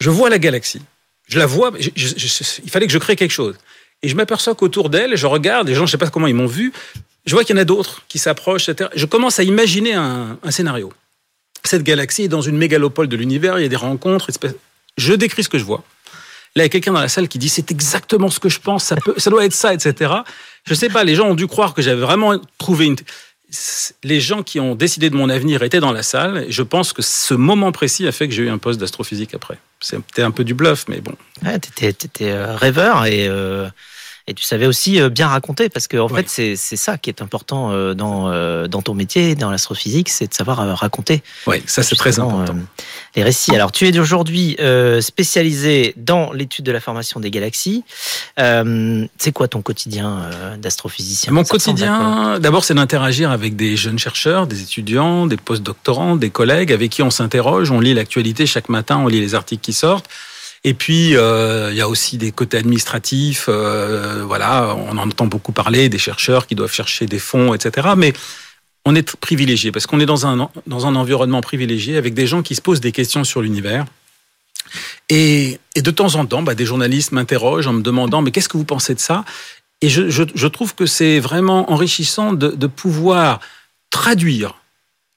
je 0.00 0.10
vois 0.10 0.30
la 0.30 0.38
galaxie, 0.38 0.82
je 1.28 1.38
la 1.38 1.46
vois, 1.46 1.72
il 1.78 2.70
fallait 2.70 2.86
que 2.86 2.92
je 2.92 2.98
crée 2.98 3.16
quelque 3.16 3.32
chose. 3.32 3.56
Et 4.02 4.08
je 4.08 4.16
m'aperçois 4.16 4.54
qu'autour 4.54 4.90
d'elle, 4.90 5.16
je 5.16 5.26
regarde, 5.26 5.68
les 5.68 5.74
gens, 5.74 5.86
je 5.86 5.90
sais 5.90 5.98
pas 5.98 6.08
comment 6.08 6.26
ils 6.26 6.34
m'ont 6.34 6.46
vu, 6.46 6.72
je 7.26 7.34
vois 7.34 7.44
qu'il 7.44 7.54
y 7.54 7.58
en 7.58 7.62
a 7.62 7.64
d'autres 7.64 8.02
qui 8.08 8.18
s'approchent, 8.18 8.68
etc. 8.68 8.90
Je 8.94 9.06
commence 9.06 9.38
à 9.38 9.42
imaginer 9.42 9.92
un, 9.92 10.38
scénario. 10.50 10.92
Cette 11.64 11.82
galaxie 11.82 12.24
est 12.24 12.28
dans 12.28 12.40
une 12.40 12.56
mégalopole 12.56 13.08
de 13.08 13.16
l'univers, 13.16 13.58
il 13.58 13.62
y 13.62 13.66
a 13.66 13.68
des 13.68 13.76
rencontres, 13.76 14.30
je 14.96 15.12
décris 15.12 15.44
ce 15.44 15.48
que 15.48 15.58
je 15.58 15.64
vois. 15.64 15.82
Là, 16.56 16.62
il 16.62 16.66
y 16.66 16.66
a 16.66 16.68
quelqu'un 16.70 16.92
dans 16.92 17.00
la 17.00 17.08
salle 17.08 17.28
qui 17.28 17.38
dit 17.38 17.48
c'est 17.48 17.70
exactement 17.70 18.30
ce 18.30 18.40
que 18.40 18.48
je 18.48 18.60
pense, 18.60 18.84
ça, 18.84 18.96
peut, 18.96 19.14
ça 19.18 19.28
doit 19.30 19.44
être 19.44 19.52
ça, 19.52 19.74
etc. 19.74 20.12
Je 20.64 20.74
sais 20.74 20.88
pas, 20.88 21.04
les 21.04 21.14
gens 21.14 21.28
ont 21.28 21.34
dû 21.34 21.46
croire 21.46 21.74
que 21.74 21.82
j'avais 21.82 22.00
vraiment 22.00 22.40
trouvé 22.56 22.86
une 22.86 22.96
les 24.04 24.20
gens 24.20 24.42
qui 24.42 24.60
ont 24.60 24.74
décidé 24.74 25.08
de 25.10 25.16
mon 25.16 25.30
avenir 25.30 25.62
étaient 25.62 25.80
dans 25.80 25.92
la 25.92 26.02
salle. 26.02 26.44
Et 26.48 26.52
je 26.52 26.62
pense 26.62 26.92
que 26.92 27.02
ce 27.02 27.34
moment 27.34 27.72
précis 27.72 28.06
a 28.06 28.12
fait 28.12 28.28
que 28.28 28.34
j'ai 28.34 28.42
eu 28.42 28.50
un 28.50 28.58
poste 28.58 28.80
d'astrophysique 28.80 29.34
après. 29.34 29.58
C'était 29.80 30.22
un 30.22 30.30
peu 30.30 30.44
du 30.44 30.54
bluff, 30.54 30.86
mais 30.88 31.00
bon. 31.00 31.14
Ouais, 31.44 31.58
t'étais, 31.58 31.88
étais 31.88 32.30
euh, 32.30 32.56
rêveur 32.56 33.06
et 33.06 33.26
euh, 33.28 33.68
et 34.28 34.34
tu 34.34 34.44
savais 34.44 34.66
aussi 34.66 35.00
euh, 35.00 35.08
bien 35.08 35.26
raconter 35.26 35.70
parce 35.70 35.88
qu'en 35.88 36.04
en 36.04 36.08
fait 36.08 36.28
c'est 36.28 36.56
ça 36.56 36.98
qui 36.98 37.08
est 37.08 37.22
important 37.22 37.72
euh, 37.72 37.94
dans 37.94 38.30
euh, 38.30 38.68
dans 38.68 38.82
ton 38.82 38.94
métier, 38.94 39.34
dans 39.34 39.50
l'astrophysique, 39.50 40.10
c'est 40.10 40.28
de 40.28 40.34
savoir 40.34 40.58
raconter. 40.78 41.22
Oui, 41.46 41.62
ça 41.66 41.82
c'est 41.82 41.96
très 41.96 42.20
important. 42.20 42.54
les 43.16 43.22
récits. 43.22 43.54
Alors 43.54 43.72
tu 43.72 43.88
es 43.88 43.98
aujourd'hui 43.98 44.56
spécialisé 45.00 45.94
dans 45.96 46.32
l'étude 46.32 46.64
de 46.66 46.72
la 46.72 46.80
formation 46.80 47.20
des 47.20 47.30
galaxies. 47.30 47.84
c'est 48.36 49.32
quoi 49.32 49.48
ton 49.48 49.62
quotidien 49.62 50.30
d'astrophysicien? 50.58 51.32
Mon 51.32 51.44
quotidien, 51.44 52.38
d'abord 52.38 52.64
c'est 52.64 52.74
d'interagir 52.74 53.30
avec 53.30 53.56
des 53.56 53.76
jeunes 53.76 53.98
chercheurs, 53.98 54.46
des 54.46 54.62
étudiants, 54.62 55.26
des 55.26 55.38
post-doctorants, 55.38 56.16
des 56.16 56.30
collègues 56.30 56.72
avec 56.72 56.90
qui 56.90 57.02
on 57.02 57.10
s'interroge, 57.10 57.70
on 57.70 57.80
lit 57.80 57.94
l'actualité 57.94 58.44
chaque 58.44 58.68
matin, 58.68 58.98
on 58.98 59.08
lit 59.08 59.20
les 59.20 59.34
articles 59.34 59.62
qui 59.62 59.72
sortent. 59.72 60.08
Et 60.64 60.74
puis, 60.74 61.16
euh, 61.16 61.70
il 61.70 61.76
y 61.76 61.80
a 61.80 61.88
aussi 61.88 62.18
des 62.18 62.32
côtés 62.32 62.56
administratifs. 62.56 63.46
Euh, 63.48 64.24
voilà, 64.26 64.74
on 64.76 64.98
en 64.98 65.08
entend 65.08 65.26
beaucoup 65.26 65.52
parler, 65.52 65.88
des 65.88 65.98
chercheurs 65.98 66.46
qui 66.46 66.54
doivent 66.54 66.72
chercher 66.72 67.06
des 67.06 67.18
fonds, 67.18 67.54
etc. 67.54 67.88
Mais 67.96 68.12
on 68.84 68.94
est 68.94 69.16
privilégié 69.16 69.70
parce 69.70 69.86
qu'on 69.86 70.00
est 70.00 70.06
dans 70.06 70.26
un, 70.26 70.50
dans 70.66 70.86
un 70.86 70.96
environnement 70.96 71.40
privilégié 71.40 71.96
avec 71.96 72.14
des 72.14 72.26
gens 72.26 72.42
qui 72.42 72.54
se 72.54 72.60
posent 72.60 72.80
des 72.80 72.92
questions 72.92 73.24
sur 73.24 73.42
l'univers. 73.42 73.86
Et, 75.08 75.58
de 75.76 75.90
temps 75.90 76.16
en 76.16 76.26
temps, 76.26 76.42
bah, 76.42 76.54
des 76.54 76.66
journalistes 76.66 77.12
m'interrogent 77.12 77.66
en 77.66 77.72
me 77.72 77.82
demandant 77.82 78.20
mais 78.20 78.30
qu'est-ce 78.30 78.48
que 78.48 78.56
vous 78.56 78.64
pensez 78.64 78.94
de 78.94 79.00
ça? 79.00 79.24
Et 79.80 79.88
je, 79.88 80.46
trouve 80.48 80.74
que 80.74 80.86
c'est 80.86 81.20
vraiment 81.20 81.70
enrichissant 81.72 82.32
de, 82.32 82.66
pouvoir 82.66 83.38
traduire 83.90 84.56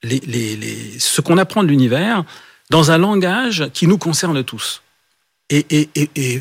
ce 0.03 1.21
qu'on 1.21 1.39
apprend 1.39 1.63
de 1.63 1.67
l'univers 1.67 2.23
dans 2.69 2.91
un 2.91 2.99
langage 2.99 3.69
qui 3.73 3.87
nous 3.87 3.97
concerne 3.97 4.43
tous. 4.43 4.83
Et, 5.51 5.89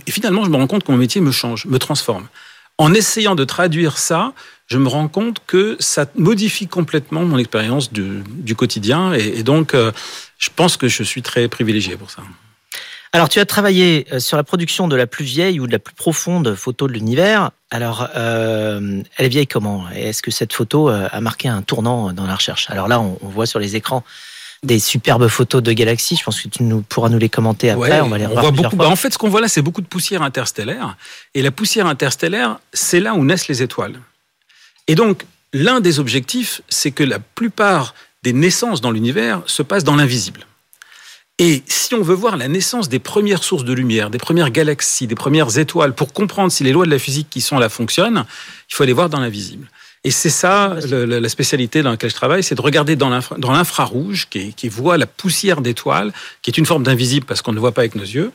finalement, 0.08 0.44
je 0.44 0.50
me 0.50 0.56
rends 0.56 0.66
compte 0.66 0.84
que 0.84 0.92
mon 0.92 0.98
métier 0.98 1.20
me 1.20 1.32
change, 1.32 1.66
me 1.66 1.78
transforme. 1.78 2.28
En 2.78 2.94
essayant 2.94 3.34
de 3.34 3.44
traduire 3.44 3.98
ça, 3.98 4.32
je 4.66 4.78
me 4.78 4.88
rends 4.88 5.08
compte 5.08 5.42
que 5.46 5.76
ça 5.80 6.06
modifie 6.14 6.68
complètement 6.68 7.24
mon 7.24 7.36
expérience 7.36 7.92
du, 7.92 8.54
quotidien. 8.54 9.12
Et, 9.12 9.42
donc, 9.42 9.74
euh, 9.74 9.92
je 10.38 10.48
pense 10.54 10.76
que 10.76 10.88
je 10.88 11.02
suis 11.02 11.22
très 11.22 11.48
privilégié 11.48 11.96
pour 11.96 12.10
ça. 12.10 12.22
Alors, 13.12 13.28
tu 13.28 13.40
as 13.40 13.44
travaillé 13.44 14.06
euh, 14.12 14.20
sur 14.20 14.36
la 14.36 14.44
production 14.44 14.86
de 14.86 14.94
la 14.94 15.08
plus 15.08 15.24
vieille 15.24 15.58
ou 15.58 15.66
de 15.66 15.72
la 15.72 15.80
plus 15.80 15.94
profonde 15.94 16.54
photo 16.54 16.86
de 16.86 16.92
l'univers. 16.92 17.50
Alors, 17.72 18.08
euh, 18.14 19.02
elle 19.16 19.26
est 19.26 19.28
vieille 19.28 19.48
comment? 19.48 19.90
Est-ce 19.90 20.22
que 20.22 20.30
cette 20.30 20.52
photo 20.52 20.88
a 20.88 21.20
marqué 21.20 21.48
un 21.48 21.62
tournant 21.62 22.12
dans 22.12 22.26
la 22.26 22.36
recherche? 22.36 22.70
Alors 22.70 22.86
là, 22.86 23.00
on 23.00 23.18
voit 23.22 23.46
sur 23.46 23.58
les 23.58 23.74
écrans 23.74 24.04
des 24.62 24.78
superbes 24.78 25.28
photos 25.28 25.62
de 25.62 25.72
galaxies. 25.72 26.16
Je 26.16 26.24
pense 26.24 26.40
que 26.40 26.48
tu 26.48 26.62
nous, 26.62 26.82
pourras 26.82 27.08
nous 27.08 27.18
les 27.18 27.28
commenter 27.28 27.70
après. 27.70 27.90
Ouais, 27.90 28.00
on 28.00 28.08
va 28.08 28.18
les 28.18 28.26
beaucoup. 28.52 28.76
Bah, 28.76 28.88
en 28.88 28.96
fait, 28.96 29.12
ce 29.12 29.18
qu'on 29.18 29.28
voit 29.28 29.40
là, 29.40 29.48
c'est 29.48 29.62
beaucoup 29.62 29.80
de 29.80 29.86
poussière 29.86 30.22
interstellaire. 30.22 30.96
Et 31.34 31.42
la 31.42 31.50
poussière 31.50 31.86
interstellaire, 31.86 32.58
c'est 32.72 33.00
là 33.00 33.14
où 33.14 33.24
naissent 33.24 33.48
les 33.48 33.62
étoiles. 33.62 33.98
Et 34.86 34.94
donc, 34.94 35.24
l'un 35.52 35.80
des 35.80 35.98
objectifs, 35.98 36.62
c'est 36.68 36.90
que 36.90 37.04
la 37.04 37.18
plupart 37.18 37.94
des 38.22 38.32
naissances 38.32 38.80
dans 38.80 38.90
l'univers 38.90 39.42
se 39.46 39.62
passent 39.62 39.84
dans 39.84 39.96
l'invisible. 39.96 40.46
Et 41.38 41.62
si 41.66 41.94
on 41.94 42.02
veut 42.02 42.14
voir 42.14 42.36
la 42.36 42.48
naissance 42.48 42.90
des 42.90 42.98
premières 42.98 43.42
sources 43.42 43.64
de 43.64 43.72
lumière, 43.72 44.10
des 44.10 44.18
premières 44.18 44.50
galaxies, 44.50 45.06
des 45.06 45.14
premières 45.14 45.56
étoiles, 45.56 45.94
pour 45.94 46.12
comprendre 46.12 46.52
si 46.52 46.64
les 46.64 46.72
lois 46.72 46.84
de 46.84 46.90
la 46.90 46.98
physique 46.98 47.28
qui 47.30 47.40
sont 47.40 47.58
là 47.58 47.70
fonctionnent, 47.70 48.26
il 48.68 48.74
faut 48.74 48.82
aller 48.82 48.92
voir 48.92 49.08
dans 49.08 49.20
l'invisible. 49.20 49.66
Et 50.02 50.10
c'est 50.10 50.30
ça 50.30 50.76
le, 50.88 51.04
la 51.04 51.28
spécialité 51.28 51.82
dans 51.82 51.90
laquelle 51.90 52.10
je 52.10 52.14
travaille, 52.14 52.42
c'est 52.42 52.54
de 52.54 52.60
regarder 52.62 52.96
dans 52.96 53.10
l'infrarouge, 53.10 54.28
qui, 54.30 54.54
qui 54.54 54.68
voit 54.68 54.96
la 54.96 55.06
poussière 55.06 55.60
d'étoiles, 55.60 56.12
qui 56.40 56.50
est 56.50 56.56
une 56.56 56.64
forme 56.64 56.84
d'invisible 56.84 57.26
parce 57.26 57.42
qu'on 57.42 57.50
ne 57.50 57.56
le 57.56 57.60
voit 57.60 57.72
pas 57.72 57.82
avec 57.82 57.94
nos 57.94 58.02
yeux, 58.02 58.32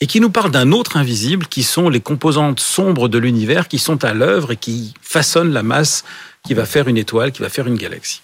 et 0.00 0.06
qui 0.06 0.20
nous 0.20 0.30
parle 0.30 0.50
d'un 0.50 0.72
autre 0.72 0.96
invisible, 0.96 1.46
qui 1.46 1.62
sont 1.62 1.88
les 1.88 2.00
composantes 2.00 2.58
sombres 2.58 3.08
de 3.08 3.18
l'univers, 3.18 3.68
qui 3.68 3.78
sont 3.78 4.04
à 4.04 4.12
l'œuvre 4.12 4.52
et 4.52 4.56
qui 4.56 4.92
façonnent 5.00 5.52
la 5.52 5.62
masse 5.62 6.04
qui 6.44 6.52
va 6.52 6.66
faire 6.66 6.88
une 6.88 6.98
étoile, 6.98 7.32
qui 7.32 7.42
va 7.42 7.48
faire 7.48 7.66
une 7.66 7.76
galaxie. 7.76 8.20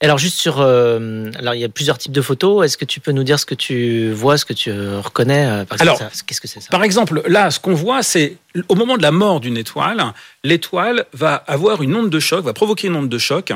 Alors 0.00 0.18
juste 0.18 0.38
sur, 0.38 0.60
euh, 0.60 1.30
alors 1.38 1.54
il 1.54 1.60
y 1.60 1.64
a 1.64 1.68
plusieurs 1.68 1.98
types 1.98 2.12
de 2.12 2.22
photos. 2.22 2.64
Est-ce 2.64 2.78
que 2.78 2.84
tu 2.84 3.00
peux 3.00 3.10
nous 3.10 3.24
dire 3.24 3.40
ce 3.40 3.46
que 3.46 3.56
tu 3.56 4.12
vois, 4.12 4.38
ce 4.38 4.44
que 4.44 4.52
tu 4.52 4.70
reconnais 4.70 5.46
euh, 5.46 5.64
Alors, 5.80 5.98
qu'est-ce 5.98 6.40
que 6.40 6.46
c'est 6.46 6.60
ça? 6.60 6.68
Par 6.70 6.84
exemple, 6.84 7.22
là, 7.26 7.50
ce 7.50 7.58
qu'on 7.58 7.74
voit, 7.74 8.04
c'est 8.04 8.36
au 8.68 8.76
moment 8.76 8.96
de 8.96 9.02
la 9.02 9.10
mort 9.10 9.40
d'une 9.40 9.56
étoile, 9.56 10.12
l'étoile 10.44 11.06
va 11.12 11.34
avoir 11.34 11.82
une 11.82 11.96
onde 11.96 12.10
de 12.10 12.20
choc, 12.20 12.44
va 12.44 12.52
provoquer 12.52 12.86
une 12.86 12.94
onde 12.94 13.08
de 13.08 13.18
choc 13.18 13.52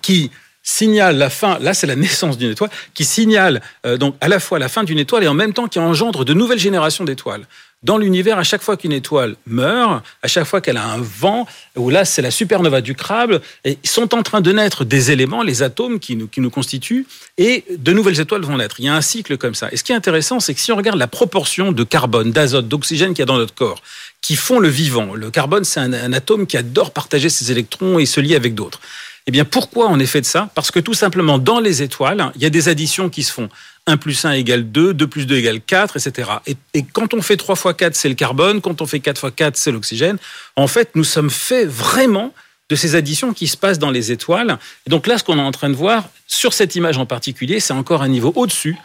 qui 0.00 0.30
signale 0.70 1.16
la 1.18 1.30
fin, 1.30 1.58
là 1.58 1.74
c'est 1.74 1.86
la 1.86 1.96
naissance 1.96 2.38
d'une 2.38 2.52
étoile, 2.52 2.70
qui 2.94 3.04
signale 3.04 3.60
euh, 3.86 3.96
donc 3.96 4.14
à 4.20 4.28
la 4.28 4.38
fois 4.38 4.58
la 4.58 4.68
fin 4.68 4.84
d'une 4.84 4.98
étoile 4.98 5.24
et 5.24 5.28
en 5.28 5.34
même 5.34 5.52
temps 5.52 5.68
qui 5.68 5.78
engendre 5.78 6.24
de 6.24 6.34
nouvelles 6.34 6.58
générations 6.58 7.04
d'étoiles. 7.04 7.46
Dans 7.82 7.96
l'univers, 7.96 8.38
à 8.38 8.42
chaque 8.42 8.60
fois 8.60 8.76
qu'une 8.76 8.92
étoile 8.92 9.36
meurt, 9.46 10.04
à 10.22 10.28
chaque 10.28 10.44
fois 10.44 10.60
qu'elle 10.60 10.76
a 10.76 10.84
un 10.84 10.98
vent, 10.98 11.46
ou 11.76 11.88
là 11.88 12.04
c'est 12.04 12.20
la 12.20 12.30
supernova 12.30 12.82
du 12.82 12.94
crabe, 12.94 13.40
et 13.64 13.78
sont 13.84 14.14
en 14.14 14.22
train 14.22 14.42
de 14.42 14.52
naître 14.52 14.84
des 14.84 15.10
éléments, 15.10 15.42
les 15.42 15.62
atomes 15.62 15.98
qui 15.98 16.14
nous, 16.14 16.28
qui 16.28 16.42
nous 16.42 16.50
constituent, 16.50 17.06
et 17.38 17.64
de 17.74 17.92
nouvelles 17.94 18.20
étoiles 18.20 18.42
vont 18.42 18.58
naître. 18.58 18.80
Il 18.80 18.84
y 18.84 18.88
a 18.88 18.94
un 18.94 19.00
cycle 19.00 19.38
comme 19.38 19.54
ça. 19.54 19.68
Et 19.72 19.78
ce 19.78 19.82
qui 19.82 19.92
est 19.92 19.94
intéressant, 19.94 20.40
c'est 20.40 20.52
que 20.52 20.60
si 20.60 20.72
on 20.72 20.76
regarde 20.76 20.98
la 20.98 21.06
proportion 21.08 21.72
de 21.72 21.82
carbone, 21.82 22.32
d'azote, 22.32 22.68
d'oxygène 22.68 23.14
qu'il 23.14 23.20
y 23.20 23.22
a 23.22 23.26
dans 23.26 23.38
notre 23.38 23.54
corps, 23.54 23.82
qui 24.20 24.36
font 24.36 24.58
le 24.58 24.68
vivant, 24.68 25.14
le 25.14 25.30
carbone 25.30 25.64
c'est 25.64 25.80
un, 25.80 25.94
un 25.94 26.12
atome 26.12 26.46
qui 26.46 26.58
adore 26.58 26.90
partager 26.90 27.30
ses 27.30 27.50
électrons 27.50 27.98
et 27.98 28.04
se 28.04 28.20
lier 28.20 28.36
avec 28.36 28.54
d'autres. 28.54 28.80
Eh 29.26 29.30
bien, 29.30 29.44
pourquoi 29.44 29.88
on 29.88 29.98
est 29.98 30.06
fait 30.06 30.20
de 30.20 30.26
ça? 30.26 30.50
Parce 30.54 30.70
que 30.70 30.80
tout 30.80 30.94
simplement, 30.94 31.38
dans 31.38 31.60
les 31.60 31.82
étoiles, 31.82 32.32
il 32.36 32.42
y 32.42 32.46
a 32.46 32.50
des 32.50 32.68
additions 32.68 33.08
qui 33.08 33.22
se 33.22 33.32
font. 33.32 33.48
1 33.86 33.96
plus 33.96 34.24
1 34.24 34.32
égale 34.32 34.70
2, 34.70 34.94
2 34.94 35.06
plus 35.06 35.26
2 35.26 35.36
égale 35.36 35.60
4, 35.60 35.96
etc. 35.96 36.30
Et, 36.46 36.84
quand 36.92 37.14
on 37.14 37.22
fait 37.22 37.36
3 37.36 37.56
fois 37.56 37.74
4, 37.74 37.94
c'est 37.94 38.08
le 38.08 38.14
carbone, 38.14 38.60
quand 38.60 38.82
on 38.82 38.86
fait 38.86 39.00
4 39.00 39.18
fois 39.18 39.30
4, 39.30 39.56
c'est 39.56 39.72
l'oxygène. 39.72 40.18
En 40.56 40.66
fait, 40.66 40.90
nous 40.94 41.04
sommes 41.04 41.30
faits 41.30 41.68
vraiment 41.68 42.32
de 42.68 42.76
ces 42.76 42.94
additions 42.94 43.32
qui 43.32 43.48
se 43.48 43.56
passent 43.56 43.78
dans 43.78 43.90
les 43.90 44.12
étoiles. 44.12 44.58
Et 44.86 44.90
donc 44.90 45.06
là, 45.06 45.18
ce 45.18 45.24
qu'on 45.24 45.38
est 45.38 45.42
en 45.42 45.50
train 45.50 45.70
de 45.70 45.74
voir, 45.74 46.08
sur 46.26 46.52
cette 46.52 46.76
image 46.76 46.98
en 46.98 47.06
particulier, 47.06 47.58
c'est 47.58 47.72
encore 47.72 48.02
un 48.02 48.08
niveau 48.08 48.32
au-dessus. 48.36 48.76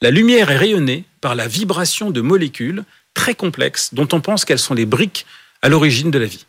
La 0.00 0.10
lumière 0.10 0.50
est 0.50 0.56
rayonnée 0.56 1.04
par 1.20 1.34
la 1.34 1.46
vibration 1.46 2.10
de 2.10 2.20
molécules 2.20 2.84
très 3.12 3.34
complexes 3.34 3.90
dont 3.92 4.08
on 4.12 4.20
pense 4.20 4.44
qu'elles 4.44 4.58
sont 4.58 4.74
les 4.74 4.86
briques 4.86 5.26
à 5.62 5.68
l'origine 5.68 6.10
de 6.10 6.18
la 6.18 6.26
vie 6.26 6.46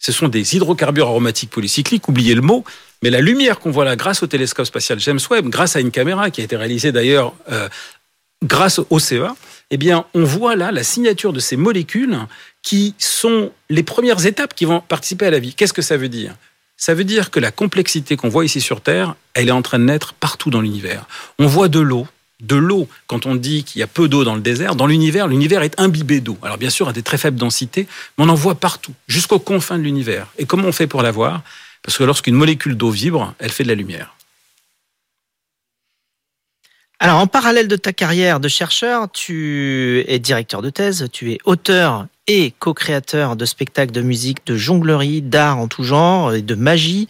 ce 0.00 0.12
sont 0.12 0.26
des 0.28 0.56
hydrocarbures 0.56 1.06
aromatiques 1.06 1.50
polycycliques, 1.50 2.08
oubliez 2.08 2.34
le 2.34 2.40
mot, 2.40 2.64
mais 3.02 3.10
la 3.10 3.20
lumière 3.20 3.60
qu'on 3.60 3.70
voit 3.70 3.84
là 3.84 3.94
grâce 3.94 4.22
au 4.22 4.26
télescope 4.26 4.66
spatial 4.66 4.98
James 4.98 5.20
Webb, 5.30 5.48
grâce 5.48 5.76
à 5.76 5.80
une 5.80 5.92
caméra 5.92 6.30
qui 6.30 6.40
a 6.40 6.44
été 6.44 6.56
réalisée 6.56 6.90
d'ailleurs 6.90 7.34
euh, 7.52 7.68
grâce 8.42 8.80
au 8.90 8.98
CEA, 8.98 9.36
eh 9.70 9.76
bien, 9.76 10.06
on 10.14 10.24
voit 10.24 10.56
là 10.56 10.72
la 10.72 10.82
signature 10.82 11.32
de 11.32 11.38
ces 11.38 11.56
molécules 11.56 12.18
qui 12.62 12.94
sont 12.98 13.52
les 13.68 13.82
premières 13.82 14.26
étapes 14.26 14.54
qui 14.54 14.64
vont 14.64 14.80
participer 14.80 15.26
à 15.26 15.30
la 15.30 15.38
vie. 15.38 15.54
Qu'est-ce 15.54 15.72
que 15.72 15.82
ça 15.82 15.96
veut 15.96 16.08
dire? 16.08 16.34
Ça 16.76 16.94
veut 16.94 17.04
dire 17.04 17.30
que 17.30 17.38
la 17.38 17.52
complexité 17.52 18.16
qu'on 18.16 18.30
voit 18.30 18.44
ici 18.44 18.60
sur 18.60 18.80
Terre, 18.80 19.14
elle 19.34 19.48
est 19.48 19.52
en 19.52 19.62
train 19.62 19.78
de 19.78 19.84
naître 19.84 20.14
partout 20.14 20.50
dans 20.50 20.62
l'univers. 20.62 21.06
On 21.38 21.46
voit 21.46 21.68
de 21.68 21.78
l'eau, 21.78 22.06
de 22.40 22.56
l'eau, 22.56 22.88
quand 23.06 23.26
on 23.26 23.34
dit 23.34 23.64
qu'il 23.64 23.80
y 23.80 23.82
a 23.82 23.86
peu 23.86 24.08
d'eau 24.08 24.24
dans 24.24 24.34
le 24.34 24.40
désert, 24.40 24.74
dans 24.76 24.86
l'univers, 24.86 25.28
l'univers 25.28 25.62
est 25.62 25.78
imbibé 25.80 26.20
d'eau. 26.20 26.38
Alors 26.42 26.58
bien 26.58 26.70
sûr, 26.70 26.88
à 26.88 26.92
des 26.92 27.02
très 27.02 27.18
faibles 27.18 27.38
densités, 27.38 27.86
mais 28.16 28.24
on 28.24 28.28
en 28.28 28.34
voit 28.34 28.54
partout, 28.54 28.92
jusqu'aux 29.08 29.38
confins 29.38 29.78
de 29.78 29.82
l'univers. 29.82 30.26
Et 30.38 30.46
comment 30.46 30.68
on 30.68 30.72
fait 30.72 30.86
pour 30.86 31.02
la 31.02 31.10
voir 31.10 31.42
Parce 31.82 31.98
que 31.98 32.04
lorsqu'une 32.04 32.34
molécule 32.34 32.76
d'eau 32.76 32.90
vibre, 32.90 33.34
elle 33.38 33.50
fait 33.50 33.64
de 33.64 33.68
la 33.68 33.74
lumière. 33.74 34.14
Alors, 37.02 37.16
en 37.16 37.26
parallèle 37.26 37.66
de 37.66 37.76
ta 37.76 37.94
carrière 37.94 38.40
de 38.40 38.48
chercheur, 38.48 39.10
tu 39.10 40.04
es 40.06 40.18
directeur 40.18 40.60
de 40.60 40.68
thèse, 40.68 41.06
tu 41.10 41.32
es 41.32 41.38
auteur 41.46 42.06
et 42.26 42.52
co-créateur 42.58 43.36
de 43.36 43.46
spectacles 43.46 43.92
de 43.92 44.02
musique, 44.02 44.46
de 44.46 44.54
jonglerie, 44.54 45.22
d'art 45.22 45.56
en 45.56 45.66
tout 45.66 45.82
genre 45.82 46.34
et 46.34 46.42
de 46.42 46.54
magie, 46.54 47.08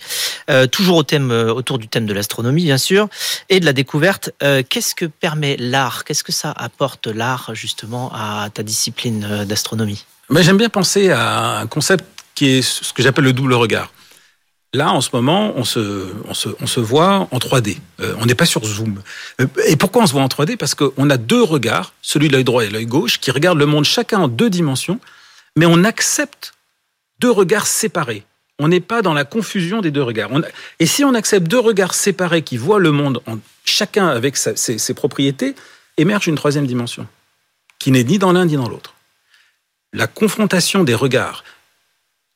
euh, 0.49 0.69
toujours 0.69 1.03
euh, 1.13 1.53
autour 1.53 1.81
du 1.81 1.89
thème 1.89 2.07
de 2.07 2.15
l'astronomie 2.15 2.63
bien 2.63 2.79
sûr, 2.79 3.09
et 3.49 3.59
de 3.59 3.65
la 3.65 3.73
découverte. 3.73 4.31
Euh, 4.45 4.63
qu'est-ce 4.67 4.95
que 4.95 5.07
permet 5.07 5.57
l'art? 5.59 6.05
Qu'est-ce 6.05 6.23
que 6.23 6.31
ça 6.31 6.53
apporte 6.53 7.09
l'art 7.09 7.51
justement 7.55 8.13
à 8.15 8.49
ta 8.55 8.63
discipline 8.63 9.45
d'astronomie? 9.45 10.05
Mais 10.29 10.45
J'aime 10.45 10.57
bien 10.57 10.69
penser 10.69 11.11
à 11.11 11.59
un 11.59 11.67
concept 11.67 12.05
qui 12.37 12.47
est 12.47 12.63
ce 12.63 12.93
que 12.93 13.03
j'appelle 13.03 13.25
le 13.25 13.33
double 13.33 13.55
regard. 13.55 13.91
Là, 14.73 14.93
en 14.93 15.01
ce 15.01 15.11
moment, 15.13 15.53
on 15.57 15.65
se, 15.65 16.81
voit 16.81 17.29
en 17.33 17.39
3D. 17.39 17.79
on 18.19 18.27
n'est 18.27 18.37
pas 18.37 18.47
sur 18.47 18.65
Zoom. 18.65 19.03
et 19.67 19.77
pourquoi 19.77 20.05
on 20.05 20.07
se 20.07 20.13
voit 20.13 20.23
en 20.23 20.29
3D 20.29 20.57
Parce 20.57 20.77
qu'on 20.77 21.11
a 21.11 21.17
deux 21.17 21.43
regards, 21.43 21.93
celui 22.03 22.29
de 22.29 22.35
l'œil 22.35 22.45
droit 22.45 22.65
et 22.65 22.71
l'œil 22.71 22.87
gauche, 22.87 23.19
qui 23.19 23.33
regardent 23.33 23.59
le 23.59 23.67
monde 23.67 23.85
chacun 23.85 24.21
en 24.21 24.29
deux 24.29 24.49
dimensions, 24.49 25.01
mais 25.57 25.67
on 25.67 25.83
accepte 25.83 26.55
deux 27.19 27.31
regards 27.31 27.67
séparés. 27.67 28.25
On 28.61 28.69
n'est 28.69 28.81
pas 28.81 29.03
dans 29.03 29.15
la 29.15 29.25
confusion 29.25 29.81
des 29.81 29.91
deux 29.91 30.03
regards. 30.03 30.31
Et 30.79 30.87
si 30.87 31.03
on 31.03 31.15
accepte 31.15 31.49
deux 31.49 31.59
regards 31.59 31.95
séparés 31.95 32.43
qui 32.43 32.57
voient 32.57 32.79
le 32.79 32.93
monde, 32.93 33.23
en, 33.27 33.39
chacun 33.65 34.09
avec 34.09 34.37
ses, 34.37 34.95
propriétés, 34.95 35.55
émerge 35.97 36.29
une 36.29 36.35
troisième 36.35 36.67
dimension, 36.67 37.07
qui 37.79 37.91
n'est 37.91 38.05
ni 38.05 38.19
dans 38.19 38.33
l'un 38.33 38.45
ni 38.45 38.57
dans 38.57 38.69
l'autre. 38.69 38.95
La 39.93 40.07
confrontation 40.07 40.85
des 40.85 40.95
regards 40.95 41.43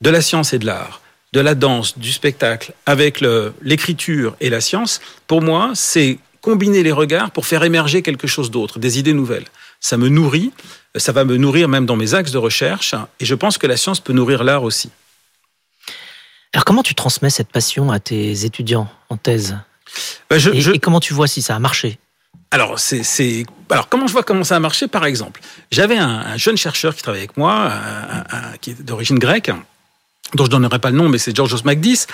de 0.01 0.11
la 0.11 0.21
science 0.21 0.53
et 0.53 0.59
de 0.59 0.67
l'art, 0.67 1.01
de 1.35 1.41
la 1.41 1.57
danse, 1.57 1.99
du 1.99 2.13
spectacle, 2.13 2.73
avec 2.87 3.21
l'écriture 3.61 4.37
et 4.41 4.49
la 4.51 4.61
science, 4.61 5.01
pour 5.27 5.43
moi, 5.43 5.73
c'est 5.75 6.19
combiner 6.41 6.85
les 6.85 6.93
regards 6.93 7.33
pour 7.33 7.45
faire 7.45 7.65
émerger 7.65 8.03
quelque 8.03 8.29
chose 8.29 8.53
d'autre, 8.53 8.79
des 8.79 9.01
idées 9.01 9.13
nouvelles. 9.13 9.47
Ça 9.81 9.97
me 9.97 10.09
nourrit, 10.09 10.53
ça 10.95 11.11
va 11.11 11.25
me 11.25 11.37
nourrir 11.37 11.69
même 11.69 11.87
dans 11.87 11.97
mes 11.97 12.15
axes 12.15 12.31
de 12.31 12.39
recherche, 12.39 12.95
et 13.19 13.25
je 13.25 13.35
pense 13.35 13.59
que 13.59 13.67
la 13.67 13.77
science 13.77 13.99
peut 13.99 14.13
nourrir 14.13 14.45
l'art 14.45 14.63
aussi. 14.63 14.91
Alors 16.53 16.65
comment 16.65 16.85
tu 16.85 16.95
transmets 16.95 17.31
cette 17.31 17.49
passion 17.49 17.91
à 17.91 17.99
tes 17.99 18.45
étudiants 18.45 18.89
en 19.09 19.17
thèse? 19.17 19.59
Ben, 20.31 20.39
et, 20.39 20.79
comment 20.79 21.01
tu 21.01 21.15
vois 21.15 21.27
si 21.27 21.43
ça 21.43 21.57
a 21.57 21.59
marché? 21.59 21.99
Alors, 22.53 22.79
c'est, 22.79 23.45
alors, 23.69 23.89
comment 23.89 24.07
je 24.07 24.13
vois 24.13 24.23
comment 24.23 24.45
ça 24.45 24.55
a 24.55 24.61
marché? 24.61 24.87
Par 24.87 25.05
exemple, 25.05 25.41
j'avais 25.73 25.99
un, 25.99 26.37
jeune 26.37 26.57
chercheur 26.57 26.95
qui 26.95 27.03
travaillait 27.03 27.25
avec 27.25 27.37
moi, 27.37 27.73
qui 28.61 28.71
est 28.71 28.83
d'origine 28.83 29.19
grecque, 29.19 29.51
dont 30.35 30.45
je 30.45 30.51
donnerai 30.51 30.79
pas 30.79 30.91
le 30.91 30.97
nom, 30.97 31.09
mais 31.09 31.19
c'est 31.19 31.37
Georgios 31.37 31.59
Magdis, 31.65 32.07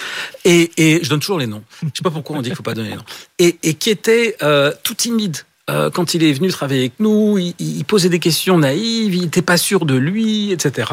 et, 0.45 0.71
et, 0.77 1.03
je 1.03 1.09
donne 1.09 1.21
toujours 1.21 1.39
les 1.39 1.47
noms. 1.47 1.63
Je 1.83 1.89
sais 1.95 2.03
pas 2.03 2.11
pourquoi 2.11 2.37
on 2.37 2.43
dit 2.43 2.51
qu'il 2.51 2.57
faut 2.57 2.63
pas 2.63 2.75
donner 2.75 2.91
les 2.91 2.97
noms. 2.97 3.05
Et, 3.39 3.59
et 3.63 3.75
qui 3.75 3.89
était 3.89 4.37
euh, 4.43 4.73
tout 4.83 4.95
timide 4.95 5.39
euh, 5.71 5.91
quand 5.91 6.15
il 6.15 6.25
est 6.25 6.33
venu 6.33 6.49
travailler 6.49 6.81
avec 6.81 6.95
nous. 6.99 7.39
Il 7.39 7.85
posait 7.85 8.09
des 8.09 8.19
questions 8.19 8.59
naïves, 8.59 9.15
il 9.15 9.23
n'était 9.23 9.43
pas 9.43 9.57
sûr 9.57 9.87
de 9.87 9.95
lui, 9.95 10.51
etc. 10.51 10.91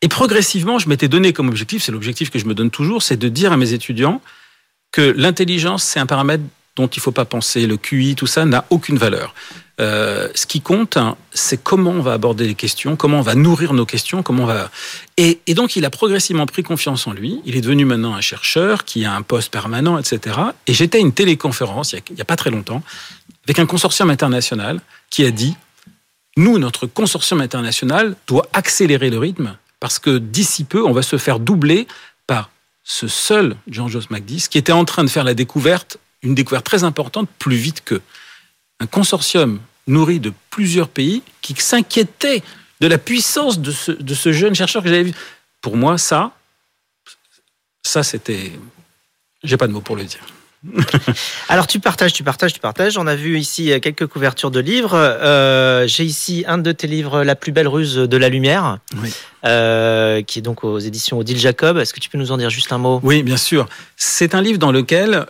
Et 0.00 0.08
progressivement, 0.08 0.78
je 0.78 0.88
m'étais 0.88 1.08
donné 1.08 1.32
comme 1.32 1.48
objectif, 1.48 1.82
c'est 1.82 1.92
l'objectif 1.92 2.30
que 2.30 2.38
je 2.38 2.46
me 2.46 2.54
donne 2.54 2.70
toujours, 2.70 3.02
c'est 3.02 3.16
de 3.16 3.28
dire 3.28 3.52
à 3.52 3.56
mes 3.56 3.72
étudiants 3.72 4.22
que 4.92 5.14
l'intelligence, 5.16 5.82
c'est 5.82 6.00
un 6.00 6.06
paramètre 6.06 6.44
dont 6.76 6.86
il 6.86 6.98
ne 6.98 7.02
faut 7.02 7.12
pas 7.12 7.24
penser. 7.24 7.66
Le 7.66 7.76
QI, 7.76 8.14
tout 8.14 8.26
ça 8.26 8.44
n'a 8.44 8.64
aucune 8.70 8.96
valeur. 8.96 9.34
Euh, 9.80 10.28
ce 10.36 10.46
qui 10.46 10.60
compte, 10.60 10.96
hein, 10.96 11.16
c'est 11.32 11.60
comment 11.60 11.90
on 11.90 12.00
va 12.00 12.12
aborder 12.12 12.46
les 12.46 12.54
questions, 12.54 12.94
comment 12.94 13.18
on 13.18 13.22
va 13.22 13.34
nourrir 13.34 13.72
nos 13.72 13.84
questions, 13.84 14.22
comment 14.22 14.44
on 14.44 14.46
va. 14.46 14.70
Et, 15.16 15.40
donc, 15.48 15.74
il 15.74 15.84
a 15.84 15.90
progressivement 15.90 16.46
pris 16.46 16.62
confiance 16.62 17.06
en 17.08 17.12
lui. 17.12 17.40
Il 17.44 17.56
est 17.56 17.60
devenu 17.60 17.84
maintenant 17.84 18.14
un 18.14 18.20
chercheur 18.20 18.84
qui 18.84 19.04
a 19.04 19.12
un 19.12 19.22
poste 19.22 19.50
permanent, 19.50 19.98
etc. 19.98 20.36
Et 20.68 20.74
j'étais 20.74 20.98
à 20.98 21.00
une 21.00 21.12
téléconférence 21.12 21.92
il 21.92 22.14
n'y 22.14 22.20
a, 22.20 22.24
pas 22.24 22.36
très 22.36 22.50
longtemps 22.50 22.82
avec 23.46 23.58
un 23.58 23.66
consortium 23.66 24.10
international 24.10 24.80
qui 25.10 25.24
a 25.24 25.30
dit 25.30 25.56
nous, 26.36 26.58
notre 26.58 26.86
consortium 26.86 27.40
international 27.40 28.16
doit 28.26 28.46
accélérer 28.52 29.10
le 29.10 29.18
rythme 29.18 29.56
parce 29.80 29.98
que 29.98 30.18
d'ici 30.18 30.64
peu, 30.64 30.84
on 30.84 30.92
va 30.92 31.02
se 31.02 31.18
faire 31.18 31.38
doubler 31.38 31.86
par 32.26 32.50
ce 32.84 33.06
seul 33.06 33.56
Jean-Jos 33.68 34.06
McDis 34.10 34.46
qui 34.48 34.58
était 34.58 34.72
en 34.72 34.84
train 34.84 35.04
de 35.04 35.10
faire 35.10 35.24
la 35.24 35.34
découverte, 35.34 35.98
une 36.22 36.34
découverte 36.34 36.64
très 36.64 36.84
importante, 36.84 37.28
plus 37.38 37.56
vite 37.56 37.82
que 37.84 38.00
un 38.84 38.86
consortium 38.86 39.60
nourri 39.86 40.20
de 40.20 40.32
plusieurs 40.50 40.88
pays 40.88 41.22
qui 41.40 41.54
s'inquiétait 41.56 42.42
de 42.80 42.86
la 42.86 42.98
puissance 42.98 43.58
de 43.58 43.72
ce, 43.72 43.92
de 43.92 44.14
ce 44.14 44.32
jeune 44.32 44.54
chercheur 44.54 44.82
que 44.82 44.88
j'avais 44.88 45.04
vu. 45.04 45.14
Pour 45.62 45.76
moi, 45.76 45.96
ça, 45.96 46.32
ça 47.82 48.02
c'était, 48.02 48.52
j'ai 49.42 49.56
pas 49.56 49.66
de 49.66 49.72
mots 49.72 49.80
pour 49.80 49.96
le 49.96 50.04
dire. 50.04 50.20
Alors 51.48 51.66
tu 51.66 51.78
partages, 51.80 52.12
tu 52.12 52.24
partages, 52.24 52.52
tu 52.52 52.60
partages. 52.60 52.96
On 52.98 53.06
a 53.06 53.14
vu 53.14 53.38
ici 53.38 53.70
euh, 53.70 53.80
quelques 53.80 54.06
couvertures 54.06 54.50
de 54.50 54.60
livres. 54.60 54.94
Euh, 54.94 55.86
j'ai 55.86 56.04
ici 56.04 56.44
un 56.46 56.58
de 56.58 56.72
tes 56.72 56.86
livres, 56.86 57.22
La 57.22 57.36
plus 57.36 57.52
belle 57.52 57.68
ruse 57.68 57.96
de 57.96 58.16
la 58.16 58.28
lumière, 58.28 58.78
euh, 59.44 60.22
qui 60.22 60.38
est 60.38 60.42
donc 60.42 60.64
aux 60.64 60.78
éditions 60.78 61.18
Odile 61.18 61.38
Jacob. 61.38 61.78
Est-ce 61.78 61.92
que 61.92 62.00
tu 62.00 62.08
peux 62.08 62.18
nous 62.18 62.32
en 62.32 62.38
dire 62.38 62.50
juste 62.50 62.72
un 62.72 62.78
mot? 62.78 63.00
Oui, 63.02 63.22
bien 63.22 63.36
sûr. 63.36 63.66
C'est 63.96 64.34
un 64.34 64.42
livre 64.42 64.58
dans 64.58 64.72
lequel 64.72 65.26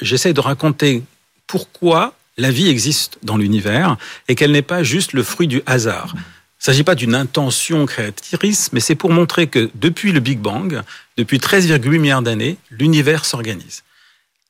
j'essaie 0.00 0.32
de 0.32 0.40
raconter 0.40 1.02
pourquoi 1.46 2.14
la 2.38 2.50
vie 2.50 2.68
existe 2.68 3.18
dans 3.22 3.36
l'univers 3.36 3.96
et 4.28 4.34
qu'elle 4.34 4.52
n'est 4.52 4.62
pas 4.62 4.82
juste 4.82 5.12
le 5.12 5.22
fruit 5.22 5.48
du 5.48 5.62
hasard. 5.66 6.14
Il 6.14 6.62
ne 6.62 6.64
s'agit 6.64 6.84
pas 6.84 6.94
d'une 6.94 7.14
intention 7.14 7.86
créatrice, 7.86 8.72
mais 8.72 8.80
c'est 8.80 8.94
pour 8.94 9.10
montrer 9.10 9.48
que 9.48 9.70
depuis 9.74 10.12
le 10.12 10.20
Big 10.20 10.38
Bang, 10.38 10.82
depuis 11.16 11.38
13,8 11.38 11.98
milliards 11.98 12.22
d'années, 12.22 12.56
l'univers 12.70 13.24
s'organise. 13.24 13.84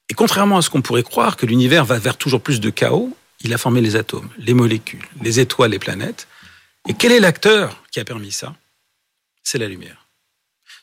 Et 0.09 0.15
contrairement 0.15 0.59
à 0.59 0.63
ce 0.63 0.71
qu'on 0.71 0.81
pourrait 0.81 1.03
croire, 1.03 1.37
que 1.37 1.45
l'univers 1.45 1.85
va 1.85 1.99
vers 1.99 2.17
toujours 2.17 2.41
plus 2.41 2.61
de 2.61 2.71
chaos, 2.71 3.15
il 3.41 3.53
a 3.53 3.59
formé 3.59 3.81
les 3.81 3.97
atomes, 3.97 4.31
les 4.39 4.55
molécules, 4.55 5.07
les 5.23 5.41
étoiles, 5.41 5.71
les 5.73 5.79
planètes. 5.79 6.29
Et 6.89 6.95
quel 6.95 7.13
est 7.13 7.21
l'acteur 7.21 7.83
qui 7.91 8.01
a 8.01 8.05
permis 8.05 8.33
ça? 8.33 8.55
C'est 9.43 9.59
la 9.59 9.69
lumière. 9.69 10.08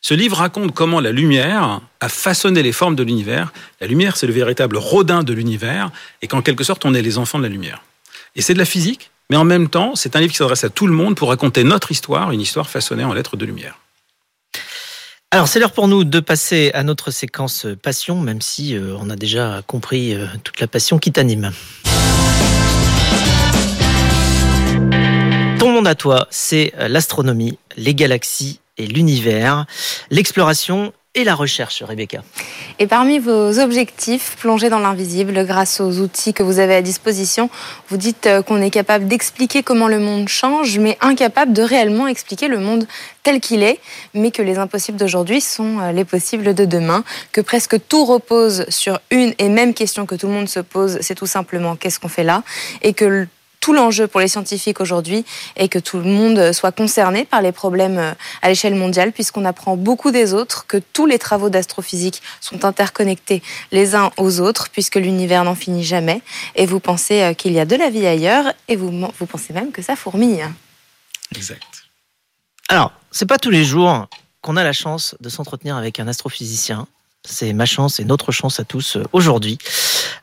Ce 0.07 0.13
livre 0.13 0.37
raconte 0.37 0.71
comment 0.71 0.99
la 0.99 1.11
lumière 1.11 1.81
a 1.99 2.09
façonné 2.09 2.61
les 2.61 2.73
formes 2.73 2.95
de 2.95 3.01
l'univers. 3.01 3.51
La 3.81 3.87
lumière, 3.87 4.17
c'est 4.17 4.27
le 4.27 4.33
véritable 4.33 4.77
rodin 4.77 5.23
de 5.23 5.33
l'univers, 5.33 5.89
et 6.21 6.27
qu'en 6.27 6.43
quelque 6.43 6.63
sorte, 6.63 6.85
on 6.85 6.93
est 6.93 7.01
les 7.01 7.17
enfants 7.17 7.39
de 7.39 7.43
la 7.43 7.49
lumière. 7.49 7.81
Et 8.35 8.43
c'est 8.43 8.53
de 8.53 8.59
la 8.59 8.65
physique, 8.65 9.09
mais 9.31 9.35
en 9.35 9.45
même 9.45 9.67
temps, 9.67 9.95
c'est 9.95 10.15
un 10.15 10.19
livre 10.19 10.31
qui 10.31 10.37
s'adresse 10.37 10.63
à 10.63 10.69
tout 10.69 10.85
le 10.85 10.93
monde 10.93 11.15
pour 11.15 11.29
raconter 11.29 11.63
notre 11.63 11.89
histoire, 11.89 12.31
une 12.31 12.39
histoire 12.39 12.69
façonnée 12.69 13.03
en 13.03 13.15
lettres 13.15 13.35
de 13.35 13.47
lumière. 13.47 13.79
Alors 15.31 15.47
c'est 15.47 15.59
l'heure 15.59 15.71
pour 15.71 15.87
nous 15.87 16.03
de 16.03 16.19
passer 16.19 16.69
à 16.75 16.83
notre 16.83 17.09
séquence 17.09 17.65
passion, 17.81 18.21
même 18.21 18.41
si 18.41 18.75
euh, 18.75 18.95
on 18.99 19.09
a 19.09 19.15
déjà 19.15 19.63
compris 19.65 20.13
euh, 20.13 20.27
toute 20.43 20.59
la 20.59 20.67
passion 20.67 20.99
qui 20.99 21.11
t'anime. 21.11 21.51
Ton 25.57 25.71
monde 25.71 25.87
à 25.87 25.95
toi, 25.95 26.27
c'est 26.29 26.73
euh, 26.77 26.87
l'astronomie, 26.89 27.57
les 27.75 27.95
galaxies 27.95 28.59
et 28.77 28.87
l'univers, 28.87 29.65
l'exploration 30.09 30.93
et 31.15 31.23
la 31.23 31.33
recherche, 31.33 31.81
Rebecca. 31.81 32.23
Et 32.77 32.87
parmi 32.87 33.19
vos 33.19 33.57
objectifs, 33.59 34.35
plonger 34.37 34.69
dans 34.69 34.79
l'invisible 34.79 35.45
grâce 35.45 35.79
aux 35.79 35.99
outils 35.99 36.33
que 36.33 36.43
vous 36.43 36.59
avez 36.59 36.75
à 36.75 36.81
disposition, 36.81 37.49
vous 37.87 37.95
dites 37.95 38.27
euh, 38.27 38.41
qu'on 38.41 38.61
est 38.61 38.69
capable 38.69 39.07
d'expliquer 39.07 39.63
comment 39.63 39.87
le 39.87 39.99
monde 39.99 40.27
change, 40.27 40.77
mais 40.77 40.97
incapable 40.99 41.53
de 41.53 41.61
réellement 41.61 42.07
expliquer 42.07 42.49
le 42.49 42.59
monde 42.59 42.85
tel 43.23 43.39
qu'il 43.39 43.63
est, 43.63 43.79
mais 44.13 44.31
que 44.31 44.41
les 44.41 44.57
impossibles 44.57 44.97
d'aujourd'hui 44.97 45.39
sont 45.39 45.79
euh, 45.79 45.93
les 45.93 46.03
possibles 46.03 46.53
de 46.53 46.65
demain, 46.65 47.05
que 47.31 47.39
presque 47.39 47.77
tout 47.87 48.03
repose 48.03 48.65
sur 48.67 48.99
une 49.09 49.33
et 49.37 49.47
même 49.47 49.73
question 49.73 50.05
que 50.05 50.15
tout 50.15 50.27
le 50.27 50.33
monde 50.33 50.49
se 50.49 50.59
pose, 50.59 50.97
c'est 50.99 51.15
tout 51.15 51.27
simplement 51.27 51.77
qu'est-ce 51.77 51.99
qu'on 51.99 52.09
fait 52.09 52.25
là, 52.25 52.43
et 52.81 52.91
que 52.91 53.25
tout 53.65 53.73
l'enjeu 53.73 54.05
pour 54.05 54.19
les 54.19 54.27
scientifiques 54.27 54.79
aujourd'hui 54.79 55.25
est 55.55 55.69
que 55.69 55.79
tout 55.79 55.97
le 55.97 56.03
monde 56.03 56.53
soit 56.53 56.71
concerné 56.71 57.25
par 57.25 57.41
les 57.41 57.51
problèmes 57.51 57.97
euh, 57.97 58.11
à 58.43 58.49
l'échelle 58.49 58.75
mondiale, 58.75 59.11
puisqu'on 59.11 59.43
apprend 59.43 59.75
beaucoup 59.75 60.11
des 60.11 60.35
autres, 60.35 60.67
que 60.67 60.77
tous 60.77 61.07
les 61.07 61.17
travaux 61.17 61.49
d'astrophysique 61.49 62.21
sont 62.41 62.63
interconnectés 62.63 63.41
les 63.71 63.95
uns 63.95 64.11
aux 64.17 64.39
autres, 64.39 64.69
puisque 64.69 64.97
l'univers 64.97 65.43
n'en 65.43 65.55
finit 65.55 65.83
jamais. 65.83 66.21
Et 66.53 66.67
vous 66.67 66.79
pensez 66.79 67.23
euh, 67.23 67.33
qu'il 67.33 67.53
y 67.53 67.59
a 67.59 67.65
de 67.65 67.75
la 67.75 67.89
vie 67.89 68.05
ailleurs, 68.05 68.53
et 68.67 68.75
vous, 68.75 68.91
vous 68.91 69.25
pensez 69.25 69.51
même 69.51 69.71
que 69.71 69.81
ça 69.81 69.95
fourmille. 69.95 70.47
Exact. 71.35 71.85
Alors, 72.69 72.91
c'est 73.09 73.25
pas 73.25 73.39
tous 73.39 73.49
les 73.49 73.63
jours 73.63 74.07
qu'on 74.41 74.57
a 74.57 74.63
la 74.63 74.73
chance 74.73 75.15
de 75.21 75.29
s'entretenir 75.29 75.75
avec 75.75 75.99
un 75.99 76.07
astrophysicien. 76.07 76.85
C'est 77.27 77.51
ma 77.53 77.65
chance 77.65 77.99
et 77.99 78.05
notre 78.05 78.31
chance 78.31 78.59
à 78.59 78.63
tous 78.63 78.97
euh, 78.97 79.03
aujourd'hui. 79.11 79.57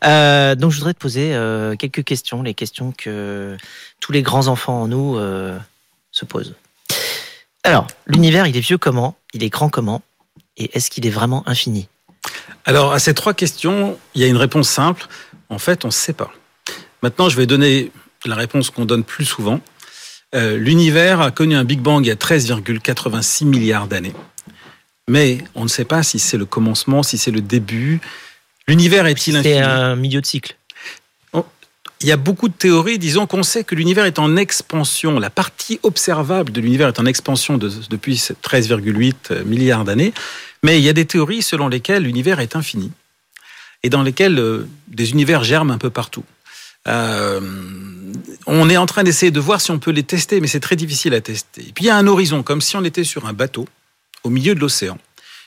Euh, 0.04 0.54
donc 0.54 0.72
je 0.72 0.78
voudrais 0.78 0.94
te 0.94 0.98
poser 0.98 1.34
euh, 1.34 1.76
quelques 1.76 2.04
questions, 2.04 2.42
les 2.42 2.54
questions 2.54 2.92
que 2.96 3.56
tous 4.00 4.12
les 4.12 4.22
grands 4.22 4.48
enfants 4.48 4.82
en 4.82 4.88
nous 4.88 5.16
euh, 5.16 5.58
se 6.10 6.24
posent. 6.24 6.54
Alors, 7.64 7.86
l'univers, 8.06 8.46
il 8.46 8.56
est 8.56 8.60
vieux 8.60 8.78
comment? 8.78 9.16
Il 9.34 9.44
est 9.44 9.48
grand 9.48 9.68
comment? 9.68 10.02
Et 10.56 10.76
est-ce 10.76 10.90
qu'il 10.90 11.06
est 11.06 11.10
vraiment 11.10 11.42
infini? 11.46 11.88
Alors, 12.64 12.92
à 12.92 12.98
ces 12.98 13.14
trois 13.14 13.34
questions, 13.34 13.98
il 14.14 14.20
y 14.20 14.24
a 14.24 14.26
une 14.26 14.36
réponse 14.36 14.68
simple. 14.68 15.06
En 15.48 15.58
fait, 15.58 15.84
on 15.84 15.88
ne 15.88 15.92
sait 15.92 16.12
pas. 16.12 16.32
Maintenant, 17.02 17.28
je 17.28 17.36
vais 17.36 17.46
donner 17.46 17.92
la 18.24 18.34
réponse 18.34 18.70
qu'on 18.70 18.84
donne 18.84 19.04
plus 19.04 19.24
souvent. 19.24 19.60
L'univers 20.34 21.20
a 21.20 21.30
connu 21.30 21.54
un 21.54 21.64
Big 21.64 21.80
Bang 21.80 22.04
il 22.04 22.08
y 22.08 22.10
a 22.10 22.14
13,86 22.14 23.44
milliards 23.44 23.86
d'années. 23.86 24.14
Mais 25.08 25.38
on 25.54 25.64
ne 25.64 25.68
sait 25.68 25.84
pas 25.84 26.02
si 26.02 26.18
c'est 26.18 26.38
le 26.38 26.46
commencement, 26.46 27.02
si 27.02 27.18
c'est 27.18 27.30
le 27.30 27.40
début. 27.40 28.00
L'univers 28.68 29.06
est-il 29.06 29.36
infini 29.36 29.54
C'est 29.54 29.60
un 29.60 29.96
milieu 29.96 30.20
de 30.20 30.26
cycle. 30.26 30.56
Il 32.00 32.08
y 32.08 32.12
a 32.12 32.16
beaucoup 32.16 32.48
de 32.48 32.52
théories, 32.54 32.98
disons 32.98 33.28
qu'on 33.28 33.44
sait 33.44 33.62
que 33.62 33.76
l'univers 33.76 34.06
est 34.06 34.18
en 34.18 34.36
expansion. 34.36 35.20
La 35.20 35.30
partie 35.30 35.78
observable 35.84 36.50
de 36.50 36.60
l'univers 36.60 36.88
est 36.88 36.98
en 36.98 37.06
expansion 37.06 37.58
de- 37.58 37.70
depuis 37.90 38.16
13,8 38.42 39.44
milliards 39.44 39.84
d'années. 39.84 40.12
Mais 40.64 40.80
il 40.80 40.84
y 40.84 40.88
a 40.88 40.92
des 40.92 41.06
théories 41.06 41.42
selon 41.42 41.68
lesquelles 41.68 42.02
l'univers 42.02 42.40
est 42.40 42.56
infini 42.56 42.90
et 43.84 43.88
dans 43.88 44.02
lesquelles 44.02 44.36
euh, 44.40 44.66
des 44.88 45.12
univers 45.12 45.44
germent 45.44 45.70
un 45.70 45.78
peu 45.78 45.90
partout. 45.90 46.24
Euh, 46.88 47.40
on 48.46 48.68
est 48.68 48.76
en 48.76 48.86
train 48.86 49.04
d'essayer 49.04 49.30
de 49.30 49.38
voir 49.40 49.60
si 49.60 49.70
on 49.70 49.78
peut 49.78 49.92
les 49.92 50.02
tester, 50.02 50.40
mais 50.40 50.48
c'est 50.48 50.58
très 50.60 50.74
difficile 50.76 51.14
à 51.14 51.20
tester. 51.20 51.60
Et 51.68 51.72
puis 51.72 51.84
il 51.84 51.86
y 51.86 51.90
a 51.90 51.96
un 51.96 52.06
horizon, 52.08 52.42
comme 52.42 52.60
si 52.60 52.74
on 52.76 52.82
était 52.84 53.04
sur 53.04 53.26
un 53.26 53.32
bateau 53.32 53.68
au 54.24 54.30
milieu 54.30 54.56
de 54.56 54.60
l'océan. 54.60 54.98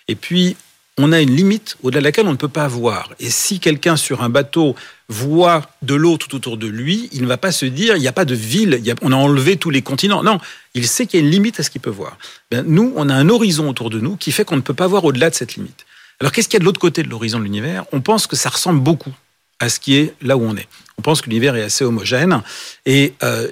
Et 0.08 0.16
puis 0.16 0.56
on 0.98 1.12
a 1.12 1.20
une 1.22 1.36
limite 1.36 1.76
au-delà 1.84 2.00
de 2.00 2.06
laquelle 2.06 2.28
on 2.28 2.32
ne 2.32 2.38
peut 2.38 2.48
pas 2.48 2.68
voir. 2.68 3.14
Et 3.20 3.30
si 3.30 3.60
quelqu'un 3.60 3.98
sur 3.98 4.24
un 4.24 4.30
bateau 4.30 4.76
voit 5.10 5.70
de 5.82 5.94
l'eau 5.94 6.18
tout 6.18 6.34
autour 6.36 6.58
de 6.58 6.68
lui, 6.68 7.10
il 7.12 7.22
ne 7.24 7.28
va 7.28 7.38
pas 7.38 7.52
se 7.52 7.66
dire 7.66 7.98
il 7.98 8.02
n'y 8.02 8.08
a 8.08 8.14
pas 8.14 8.24
de 8.26 8.34
ville, 8.36 8.78
il 8.80 8.86
y 8.86 8.92
a- 8.92 8.96
on 9.02 9.12
a 9.12 9.16
enlevé 9.16 9.58
tous 9.58 9.70
les 9.70 9.82
continents. 9.82 10.24
Non, 10.24 10.40
il 10.74 10.88
sait 10.88 11.06
qu'il 11.06 11.20
y 11.20 11.24
a 11.24 11.26
une 11.26 11.32
limite 11.32 11.60
à 11.60 11.64
ce 11.64 11.70
qu'il 11.70 11.82
peut 11.82 11.90
voir. 11.90 12.18
Ben, 12.50 12.64
nous, 12.66 12.94
on 12.96 13.10
a 13.10 13.14
un 13.14 13.28
horizon 13.30 13.70
autour 13.70 13.90
de 13.90 14.00
nous 14.00 14.16
qui 14.16 14.32
fait 14.32 14.46
qu'on 14.46 14.56
ne 14.56 14.62
peut 14.62 14.74
pas 14.74 14.88
voir 14.88 15.04
au-delà 15.04 15.30
de 15.30 15.36
cette 15.36 15.56
limite. 15.56 15.86
Alors 16.22 16.32
qu'est-ce 16.32 16.48
qu'il 16.48 16.56
y 16.56 16.58
a 16.58 16.62
de 16.62 16.66
l'autre 16.66 16.80
côté 16.80 17.04
de 17.04 17.10
l'horizon 17.10 17.40
de 17.40 17.44
l'univers? 17.44 17.84
On 17.92 18.00
pense 18.00 18.26
que 18.26 18.38
ça 18.38 18.48
ressemble 18.50 18.80
beaucoup 18.80 19.14
à 19.60 19.68
ce 19.68 19.80
qui 19.82 19.98
est 19.98 20.14
là 20.22 20.38
où 20.38 20.44
on 20.44 20.56
est. 20.56 20.68
On 20.98 21.02
pense 21.02 21.22
que 21.22 21.30
l'univers 21.30 21.58
est 21.58 21.64
assez 21.64 21.84
homogène. 21.84 22.42
Et, 22.86 23.14
euh, 23.22 23.50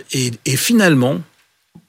finalement, 0.55 1.19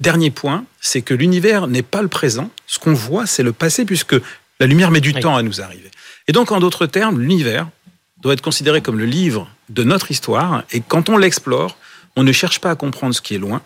dernier 0.00 0.32
point, 0.32 0.64
c'est 0.80 1.02
que 1.02 1.14
l'univers 1.14 1.68
n'est 1.68 1.82
pas 1.82 2.02
le 2.02 2.08
présent. 2.08 2.50
Ce 2.66 2.80
qu'on 2.80 2.92
voit, 2.92 3.26
c'est 3.26 3.44
le 3.44 3.52
passé, 3.52 3.84
puisque 3.84 4.16
la 4.60 4.66
lumière 4.66 4.90
met 4.90 5.00
du 5.00 5.12
Oui. 5.12 5.20
temps 5.20 5.36
à 5.36 5.42
nous 5.42 5.60
arriver. 5.60 5.90
Et 6.28 6.32
donc, 6.32 6.52
en 6.52 6.60
d'autres 6.60 6.86
termes, 6.86 7.20
l'univers 7.20 7.68
doit 8.22 8.32
être 8.32 8.40
considéré 8.42 8.80
comme 8.80 8.98
le 8.98 9.04
livre 9.06 9.50
de 9.68 9.84
notre 9.84 10.10
histoire. 10.10 10.64
Et 10.72 10.80
quand 10.80 11.08
on 11.08 11.16
l'explore, 11.16 11.76
on 12.16 12.22
ne 12.22 12.32
cherche 12.32 12.60
pas 12.60 12.70
à 12.70 12.74
comprendre 12.76 13.14
ce 13.14 13.20
qui 13.20 13.34
est 13.34 13.38
loin, 13.38 13.60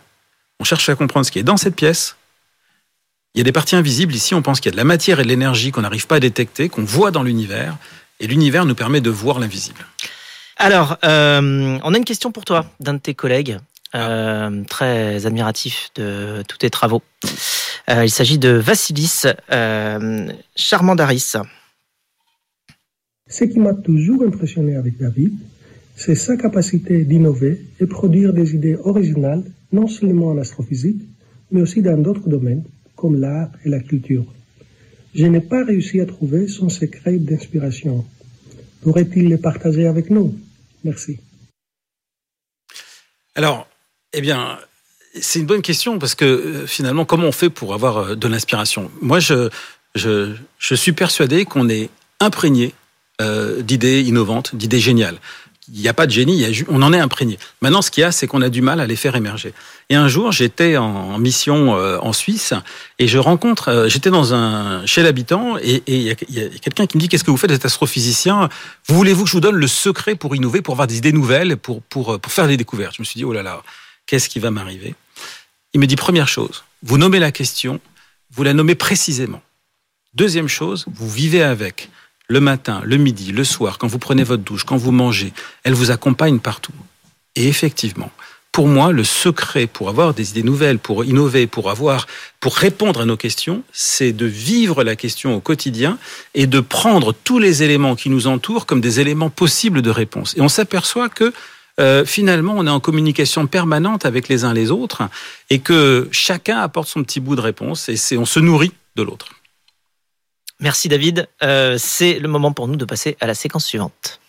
on 0.60 0.64
cherche 0.64 0.88
à 0.88 0.94
comprendre 0.96 1.24
ce 1.26 1.30
qui 1.30 1.38
est 1.38 1.44
dans 1.44 1.56
cette 1.56 1.76
pièce. 1.76 2.16
Il 3.34 3.38
y 3.38 3.40
a 3.42 3.44
des 3.44 3.52
parties 3.52 3.76
invisibles 3.76 4.14
ici, 4.14 4.34
on 4.34 4.42
pense 4.42 4.58
qu'il 4.58 4.70
y 4.70 4.72
a 4.72 4.72
de 4.72 4.76
la 4.78 4.84
matière 4.84 5.20
et 5.20 5.22
de 5.22 5.28
l'énergie 5.28 5.70
qu'on 5.70 5.82
n'arrive 5.82 6.06
pas 6.06 6.16
à 6.16 6.20
détecter, 6.20 6.68
qu'on 6.68 6.84
voit 6.84 7.10
dans 7.10 7.22
l'univers. 7.22 7.76
Et 8.20 8.26
l'univers 8.26 8.64
nous 8.64 8.74
permet 8.74 9.00
de 9.00 9.10
voir 9.10 9.38
l'invisible. 9.38 9.84
Alors, 10.56 10.96
euh, 11.04 11.78
on 11.84 11.94
a 11.94 11.96
une 11.98 12.04
question 12.04 12.32
pour 12.32 12.44
toi 12.44 12.66
d'un 12.80 12.94
de 12.94 12.98
tes 12.98 13.14
collègues, 13.14 13.58
euh, 13.94 14.64
très 14.64 15.26
admiratif 15.26 15.90
de 15.94 16.42
tous 16.46 16.58
tes 16.58 16.70
travaux. 16.70 17.02
Euh, 17.90 18.04
il 18.04 18.10
s'agit 18.10 18.38
de 18.38 18.50
Vassilis 18.50 19.22
euh, 19.50 20.28
Charmandaris. 20.54 21.34
Ce 23.28 23.44
qui 23.44 23.58
m'a 23.58 23.74
toujours 23.74 24.22
impressionné 24.24 24.76
avec 24.76 24.98
David, 24.98 25.34
c'est 25.96 26.14
sa 26.14 26.36
capacité 26.36 27.04
d'innover 27.04 27.60
et 27.80 27.86
produire 27.86 28.32
des 28.32 28.54
idées 28.54 28.76
originales, 28.76 29.44
non 29.72 29.86
seulement 29.86 30.28
en 30.28 30.38
astrophysique, 30.38 31.02
mais 31.50 31.60
aussi 31.62 31.82
dans 31.82 32.00
d'autres 32.00 32.28
domaines, 32.28 32.64
comme 32.94 33.20
l'art 33.20 33.50
et 33.64 33.68
la 33.68 33.80
culture. 33.80 34.24
Je 35.14 35.26
n'ai 35.26 35.40
pas 35.40 35.64
réussi 35.64 36.00
à 36.00 36.06
trouver 36.06 36.46
son 36.48 36.68
secret 36.68 37.16
d'inspiration. 37.18 38.04
Pourrait-il 38.82 39.28
les 39.28 39.38
partager 39.38 39.86
avec 39.86 40.10
nous? 40.10 40.38
Merci. 40.84 41.18
Alors, 43.34 43.66
eh 44.12 44.20
bien, 44.20 44.58
c'est 45.20 45.38
une 45.38 45.46
bonne 45.46 45.62
question 45.62 45.98
parce 45.98 46.14
que 46.14 46.24
euh, 46.24 46.66
finalement, 46.66 47.04
comment 47.04 47.26
on 47.26 47.32
fait 47.32 47.50
pour 47.50 47.74
avoir 47.74 47.98
euh, 47.98 48.14
de 48.14 48.28
l'inspiration? 48.28 48.90
Moi, 49.00 49.20
je, 49.20 49.48
je, 49.94 50.34
je 50.58 50.74
suis 50.74 50.92
persuadé 50.92 51.44
qu'on 51.44 51.68
est 51.68 51.90
imprégné 52.20 52.74
euh, 53.20 53.62
d'idées 53.62 54.02
innovantes, 54.02 54.54
d'idées 54.54 54.80
géniales. 54.80 55.18
Il 55.74 55.80
n'y 55.80 55.88
a 55.88 55.92
pas 55.92 56.06
de 56.06 56.12
génie, 56.12 56.46
on 56.68 56.80
en 56.80 56.94
est 56.94 56.98
imprégné. 56.98 57.38
Maintenant, 57.60 57.82
ce 57.82 57.90
qu'il 57.90 58.00
y 58.00 58.04
a, 58.04 58.10
c'est 58.10 58.26
qu'on 58.26 58.40
a 58.40 58.48
du 58.48 58.62
mal 58.62 58.80
à 58.80 58.86
les 58.86 58.96
faire 58.96 59.16
émerger. 59.16 59.52
Et 59.90 59.96
un 59.96 60.08
jour, 60.08 60.32
j'étais 60.32 60.78
en, 60.78 61.18
mission 61.18 61.76
euh, 61.76 61.98
en 62.00 62.14
Suisse 62.14 62.54
et 62.98 63.06
je 63.06 63.18
rencontre, 63.18 63.86
j'étais 63.86 64.08
dans 64.08 64.32
un 64.32 64.86
chez 64.86 65.02
l'habitant 65.02 65.58
et 65.58 65.82
il 65.86 66.02
y 66.02 66.10
a, 66.10 66.14
quelqu'un 66.14 66.86
qui 66.86 66.96
me 66.96 67.02
dit 67.02 67.08
qu'est-ce 67.08 67.24
que 67.24 67.30
vous 67.30 67.36
faites, 67.36 67.50
vous 67.50 67.56
êtes 67.56 67.66
astrophysicien? 67.66 68.48
Vous 68.86 68.94
voulez-vous 68.94 69.24
que 69.24 69.28
je 69.28 69.34
vous 69.34 69.40
donne 69.40 69.56
le 69.56 69.66
secret 69.66 70.14
pour 70.14 70.34
innover, 70.34 70.62
pour 70.62 70.72
avoir 70.72 70.86
des 70.86 70.96
idées 70.96 71.12
nouvelles, 71.12 71.58
pour 71.58 71.82
pour 71.82 72.18
pour 72.18 72.32
faire 72.32 72.46
des 72.46 72.56
découvertes? 72.56 72.94
Je 72.96 73.02
me 73.02 73.04
suis 73.04 73.18
dit 73.18 73.24
oh 73.24 73.32
là 73.34 73.42
là, 73.42 73.62
qu'est-ce 74.08 74.28
qui 74.28 74.40
va 74.40 74.50
m'arriver 74.50 74.96
Il 75.74 75.80
me 75.80 75.86
dit 75.86 75.94
première 75.94 76.26
chose, 76.26 76.64
vous 76.82 76.98
nommez 76.98 77.20
la 77.20 77.30
question, 77.30 77.80
vous 78.32 78.42
la 78.42 78.54
nommez 78.54 78.74
précisément. 78.74 79.42
Deuxième 80.14 80.48
chose, 80.48 80.86
vous 80.92 81.08
vivez 81.08 81.42
avec 81.42 81.90
le 82.26 82.40
matin, 82.40 82.80
le 82.84 82.96
midi, 82.96 83.30
le 83.30 83.44
soir, 83.44 83.78
quand 83.78 83.86
vous 83.86 83.98
prenez 83.98 84.24
votre 84.24 84.42
douche, 84.42 84.64
quand 84.64 84.76
vous 84.76 84.90
mangez, 84.90 85.32
elle 85.62 85.74
vous 85.74 85.92
accompagne 85.92 86.40
partout. 86.40 86.72
Et 87.36 87.46
effectivement, 87.46 88.10
pour 88.50 88.66
moi, 88.66 88.92
le 88.92 89.04
secret 89.04 89.66
pour 89.66 89.88
avoir 89.88 90.14
des 90.14 90.30
idées 90.30 90.42
nouvelles, 90.42 90.78
pour 90.78 91.04
innover, 91.04 91.46
pour 91.46 91.70
avoir, 91.70 92.06
pour 92.40 92.56
répondre 92.56 93.02
à 93.02 93.04
nos 93.04 93.16
questions, 93.16 93.62
c'est 93.72 94.12
de 94.12 94.26
vivre 94.26 94.82
la 94.82 94.96
question 94.96 95.34
au 95.34 95.40
quotidien 95.40 95.98
et 96.34 96.46
de 96.46 96.60
prendre 96.60 97.12
tous 97.12 97.38
les 97.38 97.62
éléments 97.62 97.94
qui 97.94 98.10
nous 98.10 98.26
entourent 98.26 98.66
comme 98.66 98.80
des 98.80 99.00
éléments 99.00 99.30
possibles 99.30 99.82
de 99.82 99.90
réponse. 99.90 100.34
Et 100.36 100.40
on 100.40 100.48
s'aperçoit 100.48 101.08
que 101.08 101.32
euh, 101.78 102.04
finalement, 102.04 102.54
on 102.56 102.66
est 102.66 102.70
en 102.70 102.80
communication 102.80 103.46
permanente 103.46 104.04
avec 104.04 104.28
les 104.28 104.44
uns 104.44 104.52
les 104.52 104.70
autres 104.70 105.02
et 105.50 105.60
que 105.60 106.08
chacun 106.10 106.58
apporte 106.58 106.88
son 106.88 107.02
petit 107.02 107.20
bout 107.20 107.36
de 107.36 107.40
réponse 107.40 107.88
et 107.88 108.18
on 108.18 108.24
se 108.24 108.40
nourrit 108.40 108.72
de 108.96 109.02
l'autre. 109.02 109.28
Merci 110.60 110.88
David. 110.88 111.28
Euh, 111.42 111.76
c'est 111.78 112.18
le 112.18 112.28
moment 112.28 112.52
pour 112.52 112.66
nous 112.66 112.76
de 112.76 112.84
passer 112.84 113.16
à 113.20 113.26
la 113.26 113.34
séquence 113.34 113.64
suivante. 113.64 114.20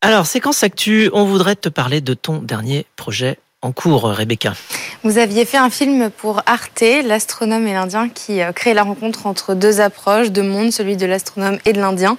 Alors, 0.00 0.26
séquence 0.26 0.64
actu, 0.64 1.10
on 1.12 1.24
voudrait 1.24 1.54
te 1.54 1.68
parler 1.68 2.00
de 2.00 2.14
ton 2.14 2.38
dernier 2.38 2.86
projet 2.96 3.38
en 3.60 3.70
cours, 3.70 4.02
Rebecca. 4.02 4.54
Vous 5.04 5.18
aviez 5.18 5.44
fait 5.44 5.56
un 5.56 5.68
film 5.68 6.10
pour 6.10 6.42
Arte, 6.46 6.84
l'astronome 7.04 7.66
et 7.66 7.72
l'Indien, 7.72 8.08
qui 8.08 8.40
euh, 8.40 8.52
crée 8.52 8.72
la 8.72 8.84
rencontre 8.84 9.26
entre 9.26 9.54
deux 9.54 9.80
approches, 9.80 10.30
deux 10.30 10.44
mondes, 10.44 10.70
celui 10.70 10.96
de 10.96 11.06
l'astronome 11.06 11.58
et 11.64 11.72
de 11.72 11.80
l'Indien. 11.80 12.16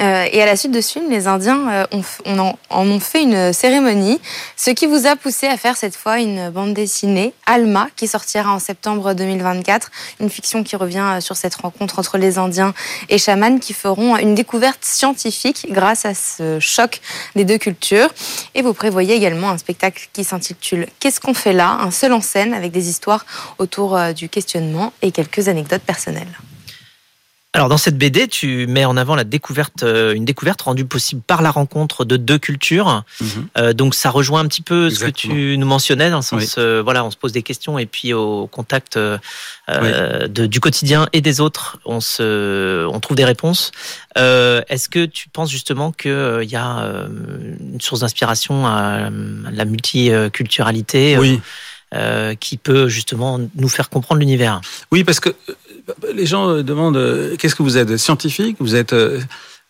Euh, 0.00 0.26
et 0.30 0.42
à 0.42 0.44
la 0.44 0.54
suite 0.54 0.72
de 0.72 0.82
ce 0.82 0.92
film, 0.92 1.10
les 1.10 1.28
Indiens 1.28 1.66
euh, 1.70 1.86
ont, 1.92 2.02
on 2.26 2.38
en, 2.38 2.58
ont 2.68 3.00
fait 3.00 3.22
une 3.22 3.54
cérémonie, 3.54 4.20
ce 4.54 4.68
qui 4.68 4.84
vous 4.84 5.06
a 5.06 5.16
poussé 5.16 5.46
à 5.46 5.56
faire 5.56 5.78
cette 5.78 5.96
fois 5.96 6.20
une 6.20 6.50
bande 6.50 6.74
dessinée, 6.74 7.32
Alma, 7.46 7.88
qui 7.96 8.06
sortira 8.06 8.52
en 8.52 8.58
septembre 8.58 9.14
2024, 9.14 9.90
une 10.20 10.28
fiction 10.28 10.62
qui 10.62 10.76
revient 10.76 11.20
sur 11.20 11.36
cette 11.36 11.54
rencontre 11.54 11.98
entre 12.00 12.18
les 12.18 12.36
Indiens 12.36 12.74
et 13.08 13.16
chamans 13.16 13.58
qui 13.58 13.72
feront 13.72 14.14
une 14.18 14.34
découverte 14.34 14.84
scientifique 14.84 15.68
grâce 15.70 16.04
à 16.04 16.12
ce 16.12 16.60
choc 16.60 17.00
des 17.34 17.46
deux 17.46 17.56
cultures. 17.56 18.10
Et 18.54 18.60
vous 18.60 18.74
prévoyez 18.74 19.14
également 19.14 19.48
un 19.48 19.56
spectacle 19.56 20.10
qui 20.12 20.22
s'intitule 20.22 20.86
Qu'est-ce 21.00 21.18
qu'on 21.18 21.32
fait 21.32 21.54
là? 21.54 21.78
Un 21.80 21.90
seul 21.90 22.12
scène 22.26 22.52
avec 22.52 22.72
des 22.72 22.88
histoires 22.88 23.24
autour 23.58 23.96
euh, 23.96 24.12
du 24.12 24.28
questionnement 24.28 24.92
et 25.02 25.12
quelques 25.12 25.48
anecdotes 25.48 25.82
personnelles. 25.82 26.36
Alors 27.56 27.70
dans 27.70 27.78
cette 27.78 27.96
BD, 27.96 28.28
tu 28.28 28.66
mets 28.66 28.84
en 28.84 28.98
avant 28.98 29.14
la 29.14 29.24
découverte, 29.24 29.82
euh, 29.82 30.12
une 30.12 30.26
découverte 30.26 30.60
rendue 30.60 30.84
possible 30.84 31.22
par 31.26 31.40
la 31.40 31.50
rencontre 31.50 32.04
de 32.04 32.18
deux 32.18 32.36
cultures. 32.38 33.02
Mmh. 33.18 33.24
Euh, 33.56 33.72
donc 33.72 33.94
ça 33.94 34.10
rejoint 34.10 34.40
un 34.40 34.46
petit 34.46 34.60
peu 34.60 34.88
Exactement. 34.88 35.10
ce 35.16 35.22
que 35.22 35.28
tu 35.28 35.56
nous 35.56 35.66
mentionnais 35.66 36.10
dans 36.10 36.18
le 36.18 36.22
sens, 36.22 36.42
oui. 36.42 36.52
euh, 36.58 36.82
voilà, 36.84 37.02
on 37.02 37.10
se 37.10 37.16
pose 37.16 37.32
des 37.32 37.42
questions 37.42 37.78
et 37.78 37.86
puis 37.86 38.12
au 38.12 38.46
contact 38.46 38.98
euh, 38.98 39.16
oui. 39.70 40.28
de, 40.28 40.44
du 40.44 40.60
quotidien 40.60 41.08
et 41.14 41.22
des 41.22 41.40
autres, 41.40 41.78
on 41.86 42.00
se, 42.00 42.84
on 42.88 43.00
trouve 43.00 43.16
des 43.16 43.24
réponses. 43.24 43.72
Euh, 44.18 44.60
est-ce 44.68 44.90
que 44.90 45.06
tu 45.06 45.30
penses 45.30 45.50
justement 45.50 45.92
qu'il 45.92 46.10
y 46.42 46.56
a 46.56 47.06
une 47.58 47.80
source 47.80 48.00
d'inspiration 48.00 48.66
à 48.66 49.08
la 49.50 49.64
multiculturalité 49.64 51.16
Oui. 51.16 51.40
Euh, 51.94 52.34
qui 52.34 52.56
peut 52.56 52.88
justement 52.88 53.38
nous 53.54 53.68
faire 53.68 53.88
comprendre 53.88 54.18
l'univers. 54.18 54.60
Oui, 54.90 55.04
parce 55.04 55.20
que 55.20 55.28
les 56.12 56.26
gens 56.26 56.60
demandent 56.60 56.96
euh, 56.96 57.36
qu'est-ce 57.36 57.54
que 57.54 57.62
vous 57.62 57.76
êtes 57.76 57.96
Scientifique? 57.96 58.56
Vous 58.58 58.74
êtes 58.74 58.92
euh, 58.92 59.20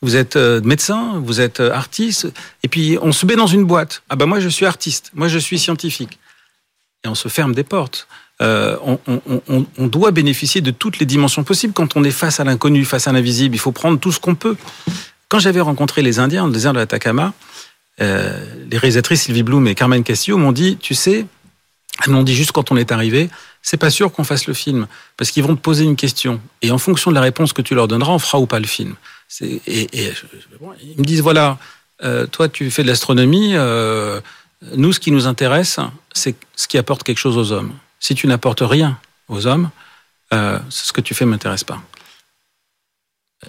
vous 0.00 0.16
êtes 0.16 0.36
médecin? 0.36 1.20
Vous 1.22 1.42
êtes 1.42 1.60
artiste? 1.60 2.32
Et 2.62 2.68
puis 2.68 2.96
on 3.02 3.12
se 3.12 3.26
met 3.26 3.36
dans 3.36 3.46
une 3.46 3.64
boîte. 3.64 4.02
Ah 4.08 4.16
ben 4.16 4.24
moi 4.24 4.40
je 4.40 4.48
suis 4.48 4.64
artiste, 4.64 5.10
moi 5.12 5.28
je 5.28 5.38
suis 5.38 5.58
scientifique. 5.58 6.18
Et 7.04 7.08
on 7.08 7.14
se 7.14 7.28
ferme 7.28 7.54
des 7.54 7.64
portes. 7.64 8.08
Euh, 8.42 8.76
on, 9.78 9.86
doit 9.86 10.10
bénéficier 10.10 10.60
de 10.60 10.70
toutes 10.70 10.98
les 10.98 11.06
dimensions 11.06 11.44
possibles. 11.44 11.72
Quand 11.72 11.96
on 11.96 12.04
est 12.04 12.10
face 12.10 12.40
à 12.40 12.44
l'inconnu, 12.44 12.84
face 12.84 13.08
à 13.08 13.12
l'invisible, 13.12 13.54
il 13.54 13.58
faut 13.58 13.72
prendre 13.72 13.98
tout 13.98 14.12
ce 14.12 14.20
qu'on 14.20 14.34
peut. 14.34 14.56
Quand 15.28 15.38
j'avais 15.38 15.60
rencontré 15.60 16.02
les 16.02 16.18
Indiens 16.18 16.42
dans 16.42 16.48
le 16.48 16.52
désert 16.52 16.72
de 16.72 16.78
l'Atacama, 16.78 17.32
euh, 18.00 18.44
les 18.70 18.76
réalisatrices 18.76 19.22
Sylvie 19.22 19.42
Bloom 19.42 19.66
et 19.68 19.74
Carmen 19.74 20.02
Castillo 20.04 20.36
m'ont 20.36 20.52
dit, 20.52 20.76
tu 20.76 20.94
sais, 20.94 21.26
elles 22.04 22.12
m'ont 22.12 22.22
dit 22.22 22.34
juste 22.34 22.52
quand 22.52 22.70
on 22.70 22.76
est 22.76 22.92
arrivé, 22.92 23.30
c'est 23.62 23.76
pas 23.76 23.90
sûr 23.90 24.12
qu'on 24.12 24.24
fasse 24.24 24.46
le 24.46 24.54
film 24.54 24.86
parce 25.16 25.30
qu'ils 25.30 25.42
vont 25.42 25.56
te 25.56 25.60
poser 25.60 25.84
une 25.84 25.96
question 25.96 26.40
et 26.62 26.70
en 26.70 26.78
fonction 26.78 27.10
de 27.10 27.16
la 27.16 27.20
réponse 27.20 27.52
que 27.52 27.62
tu 27.62 27.74
leur 27.74 27.88
donneras, 27.88 28.12
on 28.12 28.18
fera 28.18 28.38
ou 28.38 28.46
pas 28.46 28.60
le 28.60 28.66
film. 28.66 28.94
Et, 29.40 29.88
ils 29.92 30.98
me 30.98 31.04
disent 31.04 31.22
voilà, 31.22 31.58
euh, 32.02 32.26
toi 32.26 32.48
tu 32.48 32.70
fais 32.70 32.82
de 32.82 32.88
l'astronomie, 32.88 33.52
euh, 33.54 34.20
nous 34.74 34.92
ce 34.92 35.00
qui 35.00 35.10
nous 35.10 35.26
intéresse, 35.26 35.80
c'est 36.12 36.36
ce 36.54 36.68
qui 36.68 36.78
apporte 36.78 37.02
quelque 37.02 37.18
chose 37.18 37.36
aux 37.36 37.52
hommes. 37.52 37.72
Si 37.98 38.14
tu 38.14 38.26
n'apportes 38.26 38.62
rien 38.62 38.98
aux 39.28 39.46
hommes, 39.46 39.70
euh, 40.32 40.58
ce 40.68 40.92
que 40.92 41.00
tu 41.00 41.14
fais 41.14 41.24
m'intéresse 41.24 41.64
pas. 41.64 41.82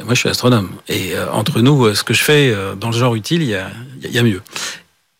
Moi 0.03 0.13
je 0.13 0.19
suis 0.19 0.29
astronome 0.29 0.71
et 0.87 1.17
entre 1.31 1.61
nous, 1.61 1.93
ce 1.95 2.03
que 2.03 2.13
je 2.13 2.23
fais 2.23 2.55
dans 2.75 2.89
le 2.89 2.97
genre 2.97 3.15
utile, 3.15 3.41
il 3.41 4.11
y 4.11 4.19
a 4.19 4.23
mieux. 4.23 4.41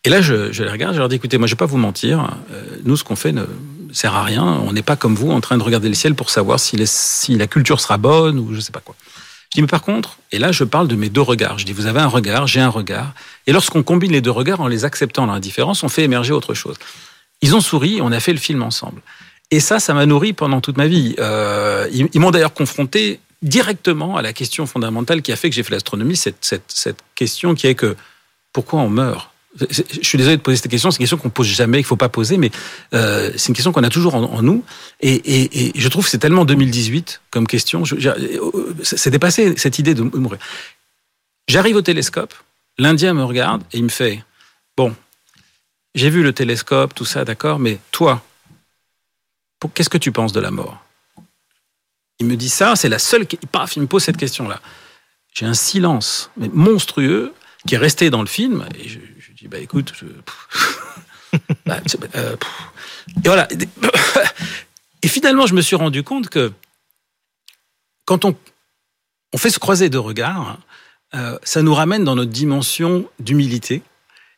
Et 0.07 0.09
là, 0.09 0.21
je, 0.21 0.63
les 0.63 0.71
regarde, 0.71 0.93
je 0.93 0.99
leur 0.99 1.09
dis, 1.09 1.17
écoutez, 1.17 1.37
moi, 1.37 1.47
je 1.47 1.51
ne 1.51 1.55
vais 1.57 1.59
pas 1.59 1.65
vous 1.65 1.77
mentir. 1.77 2.33
Euh, 2.53 2.63
nous, 2.85 2.95
ce 2.95 3.03
qu'on 3.03 3.17
fait 3.17 3.33
ne 3.33 3.43
sert 3.91 4.15
à 4.15 4.23
rien. 4.23 4.41
On 4.65 4.71
n'est 4.71 4.81
pas 4.81 4.95
comme 4.95 5.15
vous 5.15 5.31
en 5.31 5.41
train 5.41 5.57
de 5.57 5.63
regarder 5.63 5.89
le 5.89 5.95
ciel 5.95 6.15
pour 6.15 6.29
savoir 6.29 6.61
si, 6.61 6.77
la 7.35 7.47
culture 7.47 7.81
sera 7.81 7.97
bonne 7.97 8.39
ou 8.39 8.51
je 8.51 8.55
ne 8.55 8.61
sais 8.61 8.71
pas 8.71 8.79
quoi. 8.79 8.95
Je 9.51 9.55
dis, 9.55 9.61
mais 9.61 9.67
par 9.67 9.81
contre, 9.81 10.19
et 10.31 10.39
là, 10.39 10.53
je 10.53 10.63
parle 10.63 10.87
de 10.87 10.95
mes 10.95 11.09
deux 11.09 11.19
regards. 11.19 11.59
Je 11.59 11.65
dis, 11.65 11.73
vous 11.73 11.87
avez 11.87 11.99
un 11.99 12.07
regard, 12.07 12.47
j'ai 12.47 12.61
un 12.61 12.69
regard. 12.69 13.13
Et 13.47 13.51
lorsqu'on 13.51 13.83
combine 13.83 14.13
les 14.13 14.21
deux 14.21 14.31
regards 14.31 14.61
en 14.61 14.69
les 14.69 14.85
acceptant 14.85 15.27
dans 15.27 15.33
la 15.33 15.41
différence, 15.41 15.83
on 15.83 15.89
fait 15.89 16.03
émerger 16.03 16.31
autre 16.31 16.53
chose. 16.53 16.77
Ils 17.41 17.53
ont 17.53 17.59
souri, 17.59 17.99
on 18.01 18.13
a 18.13 18.21
fait 18.21 18.31
le 18.31 18.39
film 18.39 18.63
ensemble. 18.63 19.01
Et 19.51 19.59
ça, 19.59 19.81
ça 19.81 19.93
m'a 19.93 20.05
nourri 20.05 20.31
pendant 20.31 20.61
toute 20.61 20.77
ma 20.77 20.87
vie. 20.87 21.15
Euh, 21.19 21.85
ils, 21.91 22.21
m'ont 22.21 22.31
d'ailleurs 22.31 22.53
confronté 22.53 23.19
directement 23.41 24.15
à 24.15 24.21
la 24.21 24.31
question 24.31 24.67
fondamentale 24.67 25.21
qui 25.21 25.33
a 25.33 25.35
fait 25.35 25.49
que 25.49 25.55
j'ai 25.57 25.63
fait 25.63 25.73
l'astronomie, 25.73 26.15
cette, 26.15 26.61
cette 26.69 26.99
question 27.13 27.55
qui 27.55 27.67
est 27.67 27.75
que 27.75 27.97
pourquoi 28.53 28.79
on 28.79 28.89
meurt? 28.89 29.31
Je 29.69 30.07
suis 30.07 30.17
désolé 30.17 30.37
de 30.37 30.41
poser 30.41 30.57
cette 30.57 30.69
question, 30.69 30.91
c'est 30.91 30.97
une 30.97 31.03
question 31.03 31.17
qu'on 31.17 31.29
pose 31.29 31.47
jamais, 31.47 31.77
qu'il 31.79 31.85
faut 31.85 31.95
pas 31.95 32.09
poser, 32.09 32.37
mais 32.37 32.51
euh, 32.93 33.31
c'est 33.35 33.49
une 33.49 33.55
question 33.55 33.71
qu'on 33.71 33.83
a 33.83 33.89
toujours 33.89 34.15
en, 34.15 34.41
nous. 34.41 34.63
Et, 35.01 35.71
je 35.75 35.87
trouve 35.87 36.05
que 36.05 36.11
c'est 36.11 36.17
tellement 36.17 36.45
2018 36.45 37.21
comme 37.31 37.47
question. 37.47 37.83
C'est 38.83 39.09
dépassé 39.09 39.55
cette 39.57 39.79
idée 39.79 39.93
de 39.93 40.03
mourir. 40.03 40.39
J'arrive 41.47 41.77
au 41.77 41.81
télescope, 41.81 42.33
l'Indien 42.77 43.13
me 43.13 43.23
regarde 43.23 43.63
et 43.71 43.77
il 43.77 43.83
me 43.83 43.89
fait 43.89 44.23
bon, 44.75 44.95
j'ai 45.95 46.09
vu 46.09 46.21
le 46.21 46.33
télescope, 46.33 46.93
tout 46.93 47.05
ça, 47.05 47.25
d'accord, 47.25 47.57
mais 47.57 47.79
toi, 47.91 48.21
qu'est-ce 49.73 49.89
que 49.89 49.97
tu 49.97 50.11
penses 50.11 50.33
de 50.33 50.39
la 50.39 50.51
mort? 50.51 50.83
Il 52.19 52.27
me 52.27 52.35
dit 52.35 52.49
ça, 52.49 52.75
c'est 52.75 52.89
la 52.89 52.99
seule. 52.99 53.25
Paf, 53.51 53.75
il 53.75 53.81
me 53.81 53.87
pose 53.87 54.03
cette 54.03 54.17
question-là. 54.17 54.59
J'ai 55.33 55.45
un 55.45 55.53
silence 55.53 56.31
mais 56.35 56.49
monstrueux 56.51 57.33
qui 57.67 57.75
est 57.75 57.77
resté 57.77 58.09
dans 58.09 58.21
le 58.21 58.27
film. 58.27 58.65
Et 58.79 58.87
je, 58.87 58.99
je 59.19 59.31
dis, 59.33 59.47
bah 59.47 59.59
écoute, 59.59 59.93
je... 59.95 60.05
bah, 61.65 61.79
euh, 62.15 62.35
et 63.23 63.27
voilà. 63.27 63.47
Et 65.03 65.07
finalement, 65.07 65.45
je 65.45 65.53
me 65.53 65.61
suis 65.61 65.75
rendu 65.75 66.01
compte 66.01 66.27
que 66.29 66.51
quand 68.05 68.25
on, 68.25 68.35
on 69.33 69.37
fait 69.37 69.51
se 69.51 69.59
croiser 69.59 69.89
deux 69.89 69.99
regards, 69.99 70.57
euh, 71.13 71.37
ça 71.43 71.61
nous 71.61 71.73
ramène 71.73 72.03
dans 72.03 72.15
notre 72.15 72.31
dimension 72.31 73.07
d'humilité. 73.19 73.83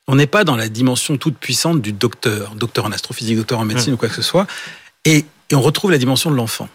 On 0.08 0.16
n'est 0.16 0.28
pas 0.28 0.44
dans 0.44 0.58
la 0.58 0.68
dimension 0.68 1.18
toute 1.18 1.38
puissante 1.38 1.82
du 1.82 1.94
docteur, 1.94 2.56
docteur 2.56 2.86
en 2.86 2.92
astrophysique, 2.92 3.38
docteur 3.38 3.60
en 3.60 3.66
médecine 3.66 3.92
mmh. 3.92 3.96
ou 3.96 3.98
quoi 3.98 4.10
que 4.10 4.16
ce 4.16 4.22
soit. 4.22 4.48
Et, 5.06 5.26
et 5.50 5.56
on 5.56 5.62
retrouve 5.62 5.92
la 5.92 5.98
dimension 5.98 6.30
de 6.30 6.36
l'enfant. 6.36 6.68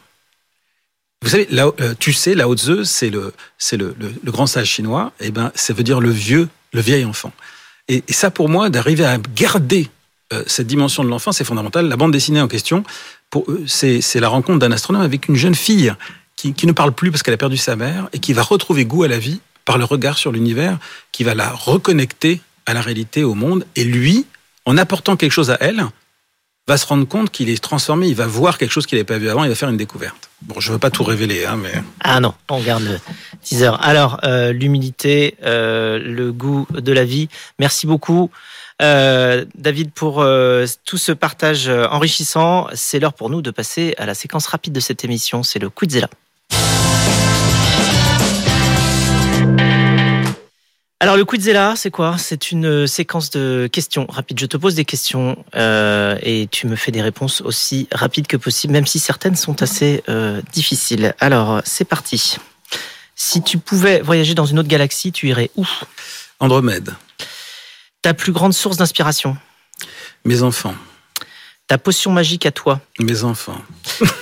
Vous 1.24 1.30
savez, 1.30 1.48
là, 1.50 1.70
euh, 1.80 1.94
tu 1.98 2.12
sais, 2.12 2.34
Lao 2.34 2.54
Tzu, 2.54 2.84
c'est 2.84 3.08
le, 3.08 3.32
c'est 3.56 3.78
le, 3.78 3.96
le, 3.98 4.30
grand 4.30 4.46
sage 4.46 4.68
chinois. 4.68 5.10
Et 5.20 5.28
eh 5.28 5.30
ben, 5.30 5.50
ça 5.54 5.72
veut 5.72 5.82
dire 5.82 6.00
le 6.00 6.10
vieux, 6.10 6.50
le 6.74 6.82
vieil 6.82 7.06
enfant. 7.06 7.32
Et, 7.88 8.04
ça, 8.10 8.30
pour 8.30 8.50
moi, 8.50 8.68
d'arriver 8.68 9.06
à 9.06 9.16
garder 9.34 9.88
euh, 10.34 10.44
cette 10.46 10.66
dimension 10.66 11.02
de 11.02 11.08
l'enfant, 11.08 11.32
c'est 11.32 11.44
fondamental. 11.44 11.88
La 11.88 11.96
bande 11.96 12.12
dessinée 12.12 12.42
en 12.42 12.48
question, 12.48 12.84
c'est, 13.66 14.02
c'est 14.02 14.20
la 14.20 14.28
rencontre 14.28 14.58
d'un 14.58 14.70
astronome 14.70 15.00
avec 15.00 15.28
une 15.28 15.36
jeune 15.36 15.54
fille 15.54 15.94
qui, 16.36 16.52
qui 16.52 16.66
ne 16.66 16.72
parle 16.72 16.92
plus 16.92 17.10
parce 17.10 17.22
qu'elle 17.22 17.34
a 17.34 17.38
perdu 17.38 17.56
sa 17.56 17.74
mère 17.74 18.08
et 18.12 18.18
qui 18.18 18.34
va 18.34 18.42
retrouver 18.42 18.84
goût 18.84 19.04
à 19.04 19.08
la 19.08 19.18
vie 19.18 19.40
par 19.64 19.78
le 19.78 19.84
regard 19.84 20.18
sur 20.18 20.30
l'univers, 20.30 20.78
qui 21.10 21.24
va 21.24 21.34
la 21.34 21.50
reconnecter 21.50 22.42
à 22.66 22.74
la 22.74 22.82
réalité, 22.82 23.24
au 23.24 23.34
monde. 23.34 23.64
Et 23.76 23.84
lui, 23.84 24.26
en 24.66 24.76
apportant 24.76 25.16
quelque 25.16 25.32
chose 25.32 25.50
à 25.50 25.56
elle, 25.60 25.86
va 26.66 26.78
se 26.78 26.86
rendre 26.86 27.06
compte 27.06 27.30
qu'il 27.30 27.50
est 27.50 27.62
transformé, 27.62 28.08
il 28.08 28.14
va 28.14 28.26
voir 28.26 28.56
quelque 28.56 28.70
chose 28.70 28.86
qu'il 28.86 28.96
n'avait 28.96 29.04
pas 29.04 29.18
vu 29.18 29.28
avant, 29.28 29.44
il 29.44 29.50
va 29.50 29.54
faire 29.54 29.68
une 29.68 29.76
découverte. 29.76 30.30
Bon, 30.42 30.60
je 30.60 30.68
ne 30.68 30.74
veux 30.74 30.78
pas 30.78 30.90
tout 30.90 31.04
révéler, 31.04 31.44
hein, 31.44 31.56
mais... 31.56 31.72
Ah 32.00 32.20
non, 32.20 32.34
on 32.48 32.60
garde 32.60 32.84
le 32.84 32.98
teaser. 33.42 33.70
Alors, 33.80 34.20
euh, 34.24 34.52
l'humilité, 34.52 35.36
euh, 35.44 35.98
le 35.98 36.32
goût 36.32 36.66
de 36.70 36.92
la 36.92 37.04
vie. 37.04 37.28
Merci 37.58 37.86
beaucoup, 37.86 38.30
euh, 38.80 39.44
David, 39.54 39.92
pour 39.92 40.24
tout 40.84 40.98
ce 40.98 41.12
partage 41.12 41.68
enrichissant. 41.68 42.68
C'est 42.74 42.98
l'heure 42.98 43.14
pour 43.14 43.28
nous 43.28 43.42
de 43.42 43.50
passer 43.50 43.94
à 43.98 44.06
la 44.06 44.14
séquence 44.14 44.46
rapide 44.46 44.72
de 44.72 44.80
cette 44.80 45.04
émission, 45.04 45.42
c'est 45.42 45.58
le 45.58 45.68
Quizella. 45.68 46.08
Alors 51.00 51.16
le 51.16 51.24
Quizella, 51.24 51.74
c'est 51.76 51.90
quoi? 51.90 52.16
C'est 52.18 52.50
une 52.50 52.86
séquence 52.86 53.30
de 53.30 53.68
questions 53.70 54.06
rapides. 54.08 54.40
Je 54.40 54.46
te 54.46 54.56
pose 54.56 54.74
des 54.74 54.84
questions 54.84 55.36
euh, 55.54 56.16
et 56.22 56.48
tu 56.50 56.66
me 56.66 56.76
fais 56.76 56.92
des 56.92 57.02
réponses 57.02 57.40
aussi 57.42 57.88
rapides 57.92 58.26
que 58.26 58.36
possible, 58.36 58.72
même 58.72 58.86
si 58.86 58.98
certaines 58.98 59.36
sont 59.36 59.60
assez 59.62 60.02
euh, 60.08 60.40
difficiles. 60.52 61.14
Alors 61.20 61.60
c'est 61.64 61.84
parti. 61.84 62.36
Si 63.16 63.42
tu 63.42 63.58
pouvais 63.58 64.00
voyager 64.00 64.34
dans 64.34 64.46
une 64.46 64.58
autre 64.58 64.68
galaxie, 64.68 65.12
tu 65.12 65.28
irais 65.28 65.50
où? 65.56 65.66
Andromède. 66.40 66.94
Ta 68.00 68.14
plus 68.14 68.32
grande 68.32 68.54
source 68.54 68.76
d'inspiration? 68.76 69.36
Mes 70.24 70.42
enfants. 70.42 70.74
Ta 71.66 71.76
potion 71.76 72.12
magique 72.12 72.46
à 72.46 72.50
toi? 72.50 72.80
Mes 73.00 73.24
enfants. 73.24 73.60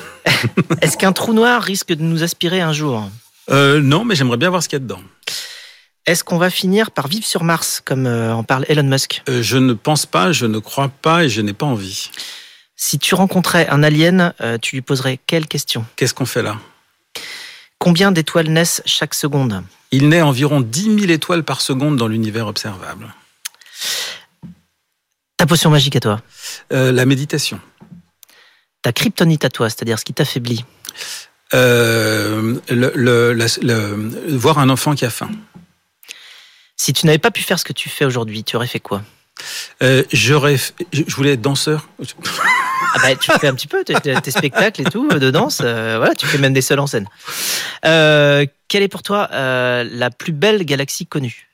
Est-ce 0.81 0.97
qu'un 0.97 1.13
trou 1.13 1.33
noir 1.33 1.63
risque 1.63 1.89
de 1.93 2.03
nous 2.03 2.23
aspirer 2.23 2.61
un 2.61 2.73
jour? 2.73 3.09
Euh, 3.51 3.81
Non, 3.81 4.05
mais 4.05 4.15
j'aimerais 4.15 4.37
bien 4.37 4.51
voir 4.51 4.63
ce 4.63 4.69
qu'il 4.69 4.77
y 4.77 4.83
a 4.83 4.85
dedans. 4.85 5.01
Est-ce 6.07 6.25
qu'on 6.25 6.38
va 6.38 6.51
finir 6.51 6.91
par 6.91 7.07
vivre 7.07 7.25
sur 7.25 7.45
Mars, 7.45 7.81
comme 7.85 8.07
euh, 8.07 8.35
en 8.35 8.43
parle 8.43 8.65
Elon 8.69 8.83
Musk? 8.83 9.23
Euh, 9.29 9.43
Je 9.43 9.57
ne 9.59 9.73
pense 9.73 10.05
pas, 10.05 10.33
je 10.33 10.47
ne 10.47 10.59
crois 10.59 10.88
pas 10.88 11.25
et 11.25 11.29
je 11.29 11.41
n'ai 11.41 11.53
pas 11.53 11.67
envie. 11.67 12.11
Si 12.75 12.99
tu 12.99 13.15
rencontrais 13.15 13.69
un 13.69 13.83
alien, 13.85 14.35
euh, 14.41 14.59
tu 14.61 14.75
lui 14.77 14.83
poserais 14.83 15.21
quelle 15.27 15.47
question? 15.47 15.85
Qu'est-ce 15.95 16.15
qu'on 16.15 16.27
fait 16.27 16.43
là? 16.43 16.57
Combien 17.79 18.11
d'étoiles 18.11 18.49
naissent 18.49 18.83
chaque 18.85 19.15
seconde? 19.15 19.62
Il 19.93 20.09
naît 20.09 20.23
environ 20.23 20.61
10 20.61 20.99
000 21.01 21.12
étoiles 21.12 21.45
par 21.45 21.61
seconde 21.61 21.97
dans 21.97 22.09
l'univers 22.09 22.47
observable. 22.49 23.15
Ta 25.37 25.47
potion 25.47 25.71
magique 25.71 25.95
à 25.97 26.01
toi? 26.01 26.21
Euh, 26.73 26.91
La 26.91 27.07
méditation. 27.07 27.61
Ta 28.83 28.93
kryptonite 28.93 29.45
à 29.45 29.51
toi, 29.51 29.71
c'est-à-dire 29.71 29.99
ce 30.01 30.05
qui 30.05 30.15
t'affaiblit? 30.15 30.65
Euh, 31.55 32.57
le, 32.69 32.93
le, 32.97 33.33
le, 33.35 34.37
voir 34.37 34.59
un 34.59 34.69
enfant 34.69 34.95
qui 34.95 35.05
a 35.05 35.11
faim. 35.11 35.31
Si 36.77 36.93
tu 36.93 37.07
n'avais 37.07 37.19
pas 37.19 37.31
pu 37.31 37.43
faire 37.43 37.59
ce 37.59 37.65
que 37.65 37.73
tu 37.73 37.89
fais 37.89 38.05
aujourd'hui, 38.05 38.45
tu 38.45 38.57
aurais 38.57 38.67
fait 38.67 38.81
quoi 38.81 39.03
euh, 39.83 40.03
J'aurais, 40.13 40.57
je 40.93 41.15
voulais 41.15 41.33
être 41.33 41.41
danseur. 41.41 41.89
Ah 42.95 42.99
bah, 43.03 43.17
tu 43.17 43.31
fais 43.41 43.49
un 43.49 43.55
petit 43.55 43.69
peu 43.69 43.85
tes, 43.85 43.95
tes 43.95 44.31
spectacles 44.31 44.83
et 44.83 44.85
tout 44.85 45.09
de 45.09 45.31
danse. 45.31 45.61
Euh, 45.63 45.97
voilà, 45.97 46.15
tu 46.15 46.27
fais 46.27 46.39
même 46.39 46.53
des 46.53 46.61
seuls 46.61 46.81
en 46.81 46.87
scène. 46.87 47.09
Euh, 47.85 48.47
quelle 48.69 48.83
est 48.83 48.89
pour 48.89 49.03
toi 49.03 49.29
la 49.33 50.11
plus 50.11 50.33
belle 50.33 50.65
galaxie 50.65 51.07
connue? 51.07 51.49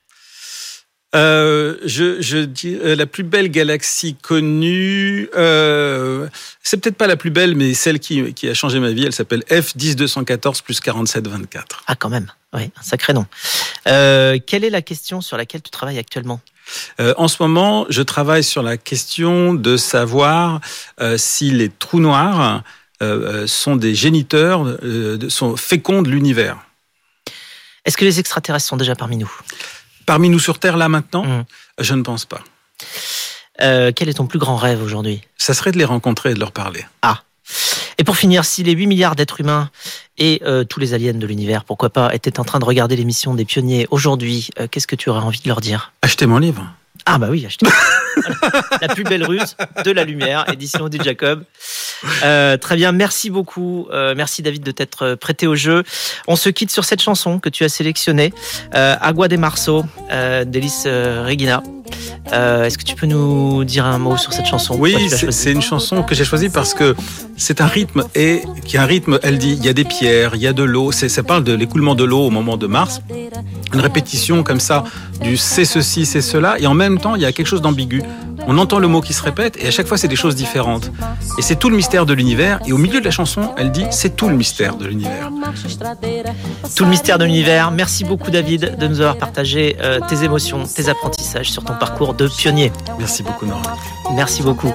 Euh, 1.14 1.76
je, 1.86 2.20
je 2.20 2.38
dis 2.38 2.74
euh, 2.76 2.94
la 2.94 3.06
plus 3.06 3.22
belle 3.22 3.48
galaxie 3.48 4.14
connue. 4.14 5.28
Euh, 5.36 6.28
c'est 6.62 6.76
peut-être 6.76 6.96
pas 6.96 7.06
la 7.06 7.16
plus 7.16 7.30
belle, 7.30 7.54
mais 7.54 7.72
celle 7.72 7.98
qui, 7.98 8.34
qui 8.34 8.48
a 8.48 8.54
changé 8.54 8.78
ma 8.78 8.90
vie. 8.90 9.04
Elle 9.06 9.14
s'appelle 9.14 9.42
F10214 9.48 10.62
plus 10.62 10.80
4724. 10.80 11.84
Ah, 11.86 11.94
quand 11.96 12.10
même. 12.10 12.30
Oui, 12.52 12.70
un 12.78 12.82
sacré 12.82 13.14
nom. 13.14 13.26
Quelle 13.84 14.64
est 14.64 14.70
la 14.70 14.82
question 14.82 15.20
sur 15.20 15.36
laquelle 15.36 15.62
tu 15.62 15.70
travailles 15.70 15.98
actuellement? 15.98 16.40
En 16.98 17.28
ce 17.28 17.42
moment, 17.42 17.86
je 17.90 18.02
travaille 18.02 18.44
sur 18.44 18.62
la 18.62 18.78
question 18.78 19.52
de 19.52 19.76
savoir 19.76 20.60
si 21.18 21.50
les 21.50 21.68
trous 21.68 22.00
noirs 22.00 22.62
sont 23.46 23.76
des 23.76 23.94
géniteurs, 23.94 24.78
sont 25.28 25.58
féconds 25.58 26.00
de 26.00 26.08
l'univers. 26.08 26.56
Est-ce 27.84 27.98
que 27.98 28.06
les 28.06 28.18
extraterrestres 28.18 28.66
sont 28.66 28.78
déjà 28.78 28.94
parmi 28.94 29.18
nous? 29.18 29.30
Parmi 30.08 30.30
nous 30.30 30.38
sur 30.38 30.58
Terre, 30.58 30.78
là 30.78 30.88
maintenant, 30.88 31.22
Mhm. 31.22 31.44
je 31.80 31.92
ne 31.94 32.00
pense 32.00 32.24
pas. 32.24 32.40
Euh, 33.60 33.92
Quel 33.94 34.08
est 34.08 34.14
ton 34.14 34.24
plus 34.26 34.38
grand 34.38 34.56
rêve 34.56 34.82
aujourd'hui? 34.82 35.20
Ça 35.36 35.52
serait 35.52 35.70
de 35.70 35.76
les 35.76 35.84
rencontrer 35.84 36.30
et 36.30 36.34
de 36.34 36.40
leur 36.40 36.50
parler. 36.52 36.86
Et 37.98 38.04
pour 38.04 38.16
finir, 38.16 38.46
si 38.46 38.62
les 38.62 38.72
8 38.72 38.86
milliards 38.86 39.16
d'êtres 39.16 39.40
humains 39.40 39.68
et 40.16 40.40
euh, 40.46 40.64
tous 40.64 40.80
les 40.80 40.94
aliens 40.94 41.12
de 41.12 41.26
l'univers, 41.26 41.64
pourquoi 41.64 41.90
pas, 41.90 42.14
étaient 42.14 42.40
en 42.40 42.44
train 42.44 42.58
de 42.58 42.64
regarder 42.64 42.96
l'émission 42.96 43.34
des 43.34 43.44
pionniers 43.44 43.86
aujourd'hui, 43.90 44.48
euh, 44.58 44.66
qu'est-ce 44.70 44.86
que 44.86 44.96
tu 44.96 45.10
aurais 45.10 45.20
envie 45.20 45.40
de 45.40 45.48
leur 45.48 45.60
dire? 45.60 45.92
Achetez 46.00 46.24
mon 46.24 46.38
livre. 46.38 46.64
Ah 47.10 47.16
bah 47.16 47.28
oui, 47.30 47.46
achetez. 47.46 47.66
La 48.82 48.88
plus 48.88 49.02
belle 49.02 49.24
ruse 49.24 49.56
de 49.82 49.90
la 49.90 50.04
lumière, 50.04 50.44
édition 50.52 50.90
du 50.90 50.98
Jacob. 51.02 51.44
Euh, 52.22 52.58
très 52.58 52.76
bien, 52.76 52.92
merci 52.92 53.30
beaucoup. 53.30 53.88
Euh, 53.90 54.12
merci 54.14 54.42
David 54.42 54.62
de 54.62 54.70
t'être 54.72 55.14
prêté 55.14 55.46
au 55.46 55.54
jeu. 55.54 55.84
On 56.26 56.36
se 56.36 56.50
quitte 56.50 56.70
sur 56.70 56.84
cette 56.84 57.00
chanson 57.00 57.38
que 57.38 57.48
tu 57.48 57.64
as 57.64 57.70
sélectionnée, 57.70 58.34
euh, 58.74 58.94
Agua 59.00 59.28
de 59.28 59.38
Marceau, 59.38 59.84
euh, 60.10 60.44
euh, 60.86 61.24
Regina. 61.26 61.62
Euh, 62.32 62.64
Est-ce 62.64 62.78
que 62.78 62.84
tu 62.84 62.94
peux 62.94 63.06
nous 63.06 63.64
dire 63.64 63.84
un 63.84 63.98
mot 63.98 64.16
sur 64.16 64.32
cette 64.32 64.46
chanson 64.46 64.76
Oui, 64.78 64.96
c'est 65.30 65.52
une 65.52 65.62
chanson 65.62 66.02
que 66.02 66.14
j'ai 66.14 66.24
choisie 66.24 66.48
parce 66.48 66.74
que 66.74 66.94
c'est 67.36 67.60
un 67.60 67.66
rythme 67.66 68.04
et 68.14 68.42
qui 68.64 68.76
est 68.76 68.80
un 68.80 68.86
rythme. 68.86 69.18
Elle 69.22 69.38
dit 69.38 69.56
il 69.58 69.64
y 69.64 69.68
a 69.68 69.72
des 69.72 69.84
pierres, 69.84 70.32
il 70.34 70.42
y 70.42 70.46
a 70.46 70.52
de 70.52 70.62
l'eau. 70.62 70.92
Ça 70.92 71.22
parle 71.22 71.44
de 71.44 71.52
l'écoulement 71.52 71.94
de 71.94 72.04
l'eau 72.04 72.26
au 72.26 72.30
moment 72.30 72.56
de 72.56 72.66
Mars. 72.66 73.00
Une 73.72 73.80
répétition 73.80 74.42
comme 74.42 74.60
ça 74.60 74.84
du 75.20 75.36
c'est 75.36 75.64
ceci, 75.64 76.06
c'est 76.06 76.20
cela, 76.20 76.58
et 76.58 76.66
en 76.66 76.74
même 76.74 76.98
temps 76.98 77.14
il 77.14 77.22
y 77.22 77.24
a 77.24 77.32
quelque 77.32 77.46
chose 77.46 77.62
d'ambigu. 77.62 78.02
On 78.46 78.56
entend 78.56 78.78
le 78.78 78.88
mot 78.88 79.00
qui 79.00 79.12
se 79.12 79.22
répète 79.22 79.58
et 79.62 79.66
à 79.66 79.70
chaque 79.70 79.86
fois 79.86 79.98
c'est 79.98 80.08
des 80.08 80.16
choses 80.16 80.34
différentes. 80.34 80.90
Et 81.38 81.42
c'est 81.42 81.56
tout 81.56 81.68
le 81.68 81.76
mystère 81.76 82.06
de 82.06 82.14
l'univers. 82.14 82.60
Et 82.66 82.72
au 82.72 82.78
milieu 82.78 83.00
de 83.00 83.04
la 83.04 83.10
chanson, 83.10 83.50
elle 83.58 83.70
dit 83.72 83.84
c'est 83.90 84.16
tout 84.16 84.28
le 84.28 84.36
mystère 84.36 84.76
de 84.76 84.86
l'univers. 84.86 85.30
Tout 86.74 86.84
le 86.84 86.90
mystère 86.90 87.18
de 87.18 87.24
l'univers. 87.24 87.70
Merci 87.70 88.04
beaucoup 88.04 88.30
David 88.30 88.76
de 88.78 88.86
nous 88.86 89.00
avoir 89.00 89.16
partagé 89.16 89.76
euh, 89.82 90.00
tes 90.08 90.24
émotions, 90.24 90.62
tes 90.64 90.88
apprentissages 90.88 91.50
sur 91.50 91.64
ton 91.64 91.74
parcours 91.78 92.14
de 92.14 92.28
pionnier. 92.28 92.72
Merci 92.98 93.22
beaucoup 93.22 93.46
Nora. 93.46 93.76
Merci 94.14 94.42
beaucoup. 94.42 94.72